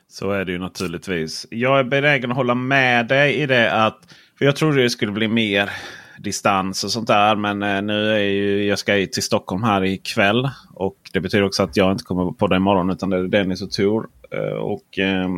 Så 0.09 0.31
är 0.31 0.45
det 0.45 0.51
ju 0.51 0.59
naturligtvis. 0.59 1.47
Jag 1.49 1.79
är 1.79 1.83
benägen 1.83 2.31
att 2.31 2.37
hålla 2.37 2.55
med 2.55 3.07
dig 3.07 3.35
i 3.35 3.45
det 3.45 3.73
att 3.73 4.15
för 4.37 4.45
jag 4.45 4.55
trodde 4.55 4.83
det 4.83 4.89
skulle 4.89 5.11
bli 5.11 5.27
mer 5.27 5.69
distans 6.17 6.83
och 6.83 6.91
sånt 6.91 7.07
där. 7.07 7.35
Men 7.35 7.63
eh, 7.63 7.81
nu 7.81 8.13
är 8.13 8.19
ju, 8.19 8.65
jag 8.65 8.79
ska 8.79 8.93
till 8.93 9.23
Stockholm 9.23 9.63
här 9.63 9.83
ikväll. 9.83 10.49
Och 10.73 10.97
det 11.13 11.19
betyder 11.19 11.45
också 11.45 11.63
att 11.63 11.77
jag 11.77 11.91
inte 11.91 12.03
kommer 12.03 12.31
på 12.31 12.47
det 12.47 12.55
imorgon 12.55 12.89
utan 12.89 13.09
det 13.09 13.17
är 13.17 13.23
Dennis 13.23 13.61
och 13.61 13.71
Tor. 13.71 14.07
Eh, 14.31 14.57
och 14.57 14.99
eh, 14.99 15.29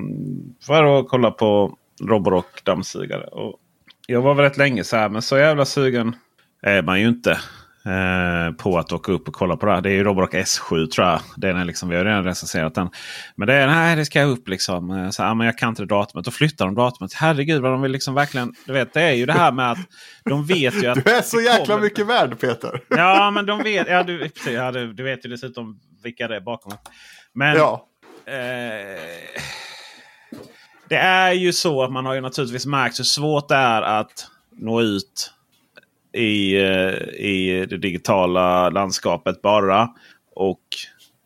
för 0.65 0.99
att 0.99 1.08
kolla 1.08 1.32
på 1.32 1.77
Roborock 2.01 2.63
dammsugare. 2.63 3.23
Och 3.23 3.60
jag 4.08 4.21
var 4.21 4.34
väl 4.34 4.45
rätt 4.45 4.58
länge 4.58 4.84
så 4.84 4.97
här 4.97 5.10
men 5.10 5.21
så 5.21 5.38
jävla 5.38 5.65
sugen 5.65 6.15
är 6.62 6.82
man 6.82 7.01
ju 7.01 7.08
inte. 7.08 7.38
Eh, 7.85 8.51
på 8.51 8.77
att 8.77 8.91
åka 8.91 9.11
upp 9.11 9.27
och 9.27 9.33
kolla 9.33 9.57
på 9.57 9.65
det 9.65 9.71
här. 9.71 9.81
Det 9.81 9.89
är 9.89 9.93
ju 9.93 10.03
Roborock 10.03 10.33
S7 10.33 10.89
tror 10.89 11.07
jag. 11.07 11.21
Den 11.37 11.57
är 11.57 11.65
liksom, 11.65 11.89
vi 11.89 11.95
har 11.95 12.05
redan 12.05 12.23
recenserat 12.23 12.75
den. 12.75 12.89
Men 13.35 13.47
det 13.47 13.53
är 13.53 13.67
nej, 13.67 13.95
det 13.95 14.05
ska 14.05 14.23
upp 14.23 14.47
liksom. 14.47 14.91
Eh, 14.91 15.09
så, 15.09 15.21
ja, 15.21 15.33
men 15.33 15.45
jag 15.45 15.57
kan 15.57 15.69
inte 15.69 15.81
det 15.81 15.85
datumet. 15.85 16.25
Då 16.25 16.31
flyttar 16.31 16.65
de 16.65 16.75
datumet. 16.75 17.13
Herregud 17.13 17.61
vad 17.61 17.71
de 17.71 17.81
vill 17.81 17.91
liksom 17.91 18.13
verkligen. 18.13 18.53
Du 18.65 18.73
vet, 18.73 18.93
det 18.93 19.01
är 19.01 19.13
ju 19.13 19.25
det 19.25 19.33
här 19.33 19.51
med 19.51 19.71
att 19.71 19.77
de 20.25 20.45
vet 20.45 20.83
ju 20.83 20.87
att... 20.91 21.05
Du 21.05 21.11
är 21.11 21.21
så 21.21 21.41
jäkla 21.41 21.65
kommer... 21.65 21.81
mycket 21.81 22.07
värd 22.07 22.39
Peter. 22.39 22.81
Ja, 22.89 23.31
men 23.31 23.45
de 23.45 23.63
vet. 23.63 23.87
Ja, 23.87 24.03
du, 24.03 24.29
ja, 24.47 24.71
du, 24.71 24.93
du 24.93 25.03
vet 25.03 25.25
ju 25.25 25.29
dessutom 25.29 25.79
vilka 26.03 26.27
det 26.27 26.35
är 26.35 26.41
bakom. 26.41 26.73
Men... 27.33 27.57
Ja. 27.57 27.85
Eh, 28.25 28.99
det 30.89 30.97
är 30.97 31.31
ju 31.31 31.53
så 31.53 31.83
att 31.83 31.91
man 31.91 32.05
har 32.05 32.13
ju 32.13 32.21
naturligtvis 32.21 32.65
märkt 32.65 32.99
hur 32.99 33.03
svårt 33.03 33.47
det 33.47 33.55
är 33.55 33.81
att 33.81 34.27
nå 34.51 34.81
ut 34.81 35.33
i, 36.13 36.55
eh, 36.55 36.93
i 37.25 37.65
det 37.69 37.77
digitala 37.77 38.69
landskapet 38.69 39.41
bara. 39.41 39.89
Och 40.35 40.61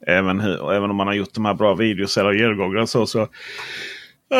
även, 0.07 0.39
även 0.71 0.89
om 0.89 0.95
man 0.95 1.07
har 1.07 1.13
gjort 1.13 1.33
de 1.33 1.45
här 1.45 1.53
bra 1.53 1.75
videos 1.75 2.17
eller 2.17 2.33
genomgångar 2.33 2.85
så, 2.85 3.05
så 3.05 3.27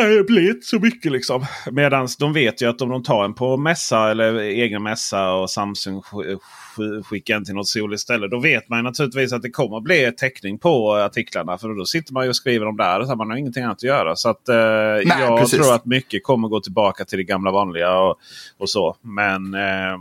det 0.02 0.26
blir 0.26 0.50
inte 0.50 0.66
så 0.66 0.78
mycket 0.78 1.12
liksom. 1.12 1.46
Medan 1.70 2.08
de 2.18 2.32
vet 2.32 2.62
ju 2.62 2.68
att 2.68 2.82
om 2.82 2.88
de 2.88 3.02
tar 3.02 3.24
en 3.24 3.34
på 3.34 3.56
mässa 3.56 4.10
eller 4.10 4.34
egen 4.34 4.82
mässa 4.82 5.32
och 5.32 5.50
Samsung 5.50 6.02
skickar 7.04 7.36
en 7.36 7.44
till 7.44 7.54
något 7.54 7.68
soligt 7.68 8.02
ställe. 8.02 8.28
Då 8.28 8.40
vet 8.40 8.68
man 8.68 8.84
naturligtvis 8.84 9.32
att 9.32 9.42
det 9.42 9.50
kommer 9.50 9.80
bli 9.80 10.12
täckning 10.16 10.58
på 10.58 10.94
artiklarna. 10.94 11.58
För 11.58 11.78
då 11.78 11.84
sitter 11.84 12.12
man 12.12 12.24
ju 12.24 12.28
och 12.28 12.36
skriver 12.36 12.66
dem 12.66 12.76
där. 12.76 13.04
Så 13.04 13.16
man 13.16 13.30
har 13.30 13.36
ingenting 13.36 13.62
annat 13.62 13.76
att 13.76 13.82
göra. 13.82 14.16
Så 14.16 14.28
att, 14.28 14.48
eh, 14.48 14.56
Nej, 14.56 15.16
jag 15.20 15.40
precis. 15.40 15.58
tror 15.58 15.74
att 15.74 15.86
mycket 15.86 16.24
kommer 16.24 16.48
gå 16.48 16.60
tillbaka 16.60 17.04
till 17.04 17.18
det 17.18 17.24
gamla 17.24 17.50
vanliga. 17.50 17.98
och, 17.98 18.18
och 18.58 18.70
så. 18.70 18.96
Men 19.00 19.54
eh, 19.54 19.98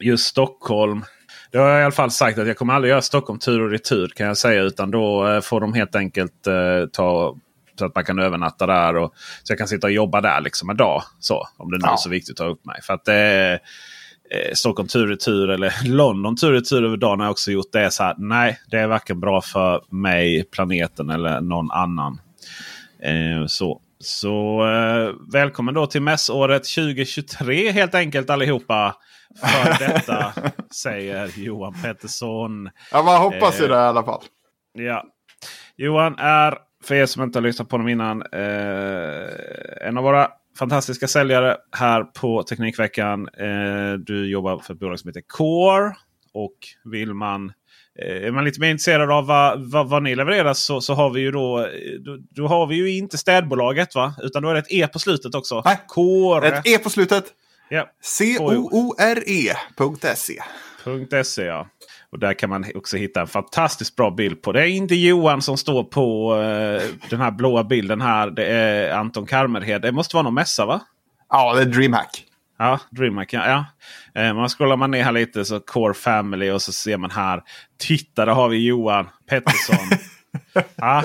just 0.00 0.26
Stockholm. 0.26 1.04
Det 1.52 1.58
har 1.58 1.68
jag 1.68 1.80
i 1.80 1.82
alla 1.82 1.92
fall 1.92 2.10
sagt 2.10 2.38
att 2.38 2.46
jag 2.46 2.56
kommer 2.56 2.74
aldrig 2.74 2.90
göra 2.90 3.02
Stockholm 3.02 3.38
tur 3.38 3.60
och 3.60 3.70
retur 3.70 4.08
kan 4.08 4.26
jag 4.26 4.36
säga. 4.36 4.62
Utan 4.62 4.90
då 4.90 5.28
eh, 5.28 5.40
får 5.40 5.60
de 5.60 5.74
helt 5.74 5.96
enkelt 5.96 6.46
eh, 6.46 6.86
ta 6.92 7.36
så 7.80 7.86
att 7.86 7.94
man 7.94 8.04
kan 8.04 8.18
övernatta 8.18 8.66
där. 8.66 8.96
Och, 8.96 9.14
så 9.42 9.52
jag 9.52 9.58
kan 9.58 9.68
sitta 9.68 9.86
och 9.86 9.92
jobba 9.92 10.20
där 10.20 10.40
liksom 10.40 10.70
en 10.70 10.76
dag. 10.76 11.02
Så, 11.18 11.48
om 11.56 11.70
det 11.70 11.76
nu 11.76 11.84
ja. 11.86 11.92
är 11.92 11.96
så 11.96 12.08
viktigt 12.08 12.32
att 12.40 12.46
ta 12.46 12.52
upp 12.52 12.64
mig. 12.64 12.82
För 12.82 12.94
att 12.94 13.08
eh, 13.08 13.52
eh, 13.52 14.52
Stockholm 14.54 14.88
tur 14.88 15.02
och 15.02 15.08
retur 15.08 15.50
eller 15.50 15.74
London 15.88 16.36
tur 16.36 16.48
och 16.48 16.54
retur 16.54 16.84
över 16.84 16.96
dagen 16.96 17.20
har 17.20 17.26
jag 17.26 17.30
också 17.30 17.50
gjort. 17.50 17.72
Det 17.72 17.80
är 17.80 17.90
så 17.90 18.02
här, 18.02 18.14
nej, 18.18 18.60
det 18.70 18.76
är 18.76 18.86
varken 18.86 19.20
bra 19.20 19.40
för 19.40 19.82
mig, 19.88 20.44
planeten 20.44 21.10
eller 21.10 21.40
någon 21.40 21.70
annan. 21.70 22.20
Eh, 23.02 23.46
så 23.46 23.80
så 24.00 24.66
eh, 24.66 25.14
välkommen 25.32 25.74
då 25.74 25.86
till 25.86 26.02
mässåret 26.02 26.64
2023 26.64 27.70
helt 27.70 27.94
enkelt 27.94 28.30
allihopa. 28.30 28.96
För 29.40 29.78
detta 29.88 30.32
säger 30.74 31.38
Johan 31.38 31.74
Pettersson. 31.82 32.70
Ja, 32.92 33.02
man 33.02 33.20
hoppas 33.20 33.60
ju 33.60 33.64
eh, 33.64 33.70
det 33.70 33.74
i 33.74 33.78
alla 33.78 34.04
fall. 34.04 34.22
Ja. 34.72 35.04
Johan 35.76 36.18
är 36.18 36.58
för 36.84 36.94
er 36.94 37.06
som 37.06 37.22
inte 37.22 37.38
har 37.38 37.42
lyssnat 37.42 37.68
på 37.68 37.78
dem 37.78 37.88
innan. 37.88 38.22
Eh, 38.32 39.86
en 39.86 39.98
av 39.98 40.04
våra 40.04 40.28
fantastiska 40.58 41.08
säljare 41.08 41.56
här 41.72 42.02
på 42.04 42.42
Teknikveckan. 42.42 43.28
Eh, 43.28 43.92
du 43.92 44.30
jobbar 44.30 44.58
för 44.58 44.74
ett 44.74 44.80
bolag 44.80 44.98
som 44.98 45.08
heter 45.08 45.22
Core. 45.26 45.94
Och 46.32 46.56
vill 46.84 47.14
man 47.14 47.52
är 47.98 48.30
man 48.30 48.44
lite 48.44 48.60
mer 48.60 48.70
intresserad 48.70 49.10
av 49.10 49.26
vad, 49.26 49.70
vad, 49.70 49.88
vad 49.88 50.02
ni 50.02 50.14
levererar 50.14 50.54
så, 50.54 50.80
så 50.80 50.94
har 50.94 51.10
vi 51.10 51.20
ju 51.20 51.30
då, 51.30 51.66
då, 52.00 52.18
då. 52.30 52.46
har 52.46 52.66
vi 52.66 52.76
ju 52.76 52.96
inte 52.96 53.18
städbolaget 53.18 53.94
va? 53.94 54.14
Utan 54.22 54.42
då 54.42 54.48
är 54.48 54.54
det 54.54 54.60
ett 54.60 54.72
E 54.72 54.86
på 54.86 54.98
slutet 54.98 55.34
också. 55.34 55.62
Nej, 55.64 55.80
Core. 55.88 56.48
Ett 56.48 56.66
E 56.66 56.78
på 56.78 56.90
slutet. 56.90 57.24
Ja. 57.68 57.88
C-O-O-R-E.se. 58.02 59.52
.se 61.24 61.42
ja. 61.42 61.68
Och 62.12 62.18
där 62.18 62.34
kan 62.34 62.50
man 62.50 62.64
också 62.74 62.96
hitta 62.96 63.20
en 63.20 63.26
fantastiskt 63.26 63.96
bra 63.96 64.10
bild 64.10 64.42
på. 64.42 64.52
Det 64.52 64.60
är 64.60 64.66
inte 64.66 64.94
Johan 64.94 65.42
som 65.42 65.56
står 65.56 65.84
på 65.84 66.34
uh, 66.34 66.82
den 67.10 67.20
här 67.20 67.30
blåa 67.30 67.64
bilden 67.64 68.00
här. 68.00 68.30
Det 68.30 68.46
är 68.46 68.94
Anton 68.94 69.26
Karmerhed. 69.26 69.82
Det 69.82 69.92
måste 69.92 70.16
vara 70.16 70.22
någon 70.22 70.34
mässa 70.34 70.66
va? 70.66 70.80
Ja, 71.28 71.54
det 71.54 71.60
är 71.60 71.66
DreamHack. 71.66 72.24
Ja, 72.60 72.80
DreamHack. 72.90 73.32
Ja. 73.32 73.46
ja. 74.14 74.22
Eh, 74.22 74.34
man 74.34 74.48
scrollar 74.48 74.76
man 74.76 74.90
ner 74.90 75.02
här 75.02 75.12
lite 75.12 75.44
så 75.44 75.60
Core 75.60 75.94
Family 75.94 76.50
och 76.50 76.62
så 76.62 76.72
ser 76.72 76.96
man 76.96 77.10
här. 77.10 77.42
Titta, 77.78 78.24
där 78.24 78.32
har 78.32 78.48
vi 78.48 78.66
Johan 78.66 79.08
Pettersson. 79.28 79.98
ja, 80.76 81.04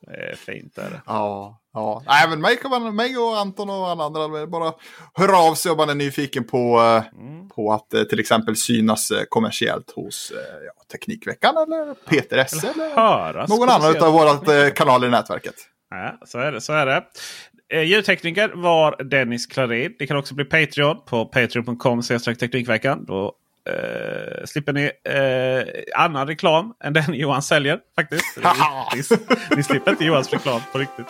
det 0.00 0.30
är 0.32 0.36
fint. 0.36 0.78
Är 0.78 0.90
det. 0.90 1.00
Ja, 1.06 1.60
ja. 1.74 2.02
Nej, 2.06 2.28
men 2.28 2.40
mig, 2.40 2.58
man, 2.64 2.96
mig 2.96 3.18
och 3.18 3.38
Anton 3.38 3.70
och 3.70 3.88
alla 3.88 4.04
andra 4.04 4.46
bara 4.46 4.72
höra 5.14 5.38
av 5.38 5.54
sig 5.54 5.72
om 5.72 5.76
man 5.76 5.90
är 5.90 5.94
nyfiken 5.94 6.44
på, 6.44 6.78
mm. 7.18 7.48
på 7.48 7.72
att 7.72 7.94
eh, 7.94 8.02
till 8.02 8.20
exempel 8.20 8.56
synas 8.56 9.10
eh, 9.10 9.22
kommersiellt 9.28 9.90
hos 9.90 10.32
ja, 10.66 10.82
Teknikveckan 10.92 11.56
eller 11.56 11.94
Peter 11.94 12.38
S. 12.38 12.64
Eller, 12.64 12.84
eller 12.84 12.96
höras, 12.96 13.50
någon 13.50 13.68
annan 13.68 14.02
av 14.02 14.12
våra 14.12 14.70
kanaler 14.70 15.06
i 15.06 15.10
nätverket. 15.10 15.54
Ja, 15.90 16.18
så 16.26 16.38
är 16.38 16.52
det. 16.52 16.60
Så 16.60 16.72
är 16.72 16.86
det. 16.86 17.04
Eh, 17.70 17.82
ljudtekniker 17.82 18.48
var 18.54 19.02
Dennis 19.02 19.46
Klarin. 19.46 19.94
Det 19.98 20.06
kan 20.06 20.16
också 20.16 20.34
bli 20.34 20.44
Patreon 20.44 20.96
på 21.06 21.24
patreon.com 21.24 22.02
Teknikveckan. 22.02 23.04
Då 23.04 23.32
eh, 23.68 24.44
slipper 24.44 24.72
ni 24.72 24.90
eh, 25.04 26.02
annan 26.04 26.26
reklam 26.26 26.74
än 26.84 26.92
den 26.92 27.04
Johan 27.14 27.42
säljer. 27.42 27.80
faktiskt. 27.96 28.38
ni, 28.94 29.16
ni 29.56 29.62
slipper 29.62 29.90
inte 29.90 30.04
Johans 30.04 30.32
reklam 30.32 30.60
på 30.72 30.78
riktigt. 30.78 31.06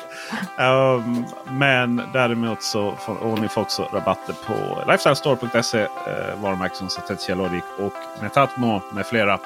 Um, 0.61 1.25
men 1.51 2.03
däremot 2.13 2.63
så 2.63 2.97
får 2.97 3.17
och 3.17 3.41
ni 3.41 3.49
får 3.49 3.61
också 3.61 3.83
rabatter 3.93 4.35
på 4.47 4.83
lifestylestore.se. 4.91 5.81
Eh, 5.81 6.43
varumärken 6.43 6.77
som 6.77 6.89
Satetia 6.89 7.35
Logic 7.35 7.65
och 7.79 8.23
Netatmo 8.23 8.81
med 8.95 9.07
flera. 9.07 9.39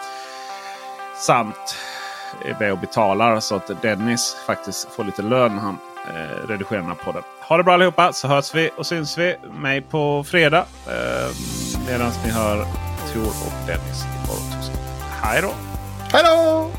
Samt 1.17 1.77
är 2.45 2.57
med 2.61 2.73
och 2.73 2.79
betalar 2.79 3.41
så 3.41 3.57
att 3.57 3.83
Dennis 3.83 4.37
faktiskt 4.47 4.95
får 4.95 5.05
lite 5.05 5.23
lön 5.23 5.59
han 5.59 5.79
eh, 6.09 6.49
redigerar 6.49 6.81
den 6.81 6.89
här 6.91 6.95
podden. 7.05 7.23
Ha 7.49 7.57
det 7.57 7.63
bra 7.65 7.75
allihopa 7.75 8.13
så 8.13 8.29
hörs 8.29 8.55
vi 8.55 8.71
och 8.77 8.87
syns 8.87 9.19
vi 9.19 9.37
mig 9.53 9.81
på 9.81 10.25
fredag. 10.25 10.65
Eh, 10.87 11.37
Medan 11.89 12.11
ni 12.25 12.31
hör 12.31 12.57
Tor 13.13 13.27
och 13.27 13.67
Dennis 13.67 14.05
i 14.05 14.29
morgon. 14.29 14.73
Hej 15.23 15.43
då! 15.43 15.51
Hej 16.13 16.23
då! 16.25 16.71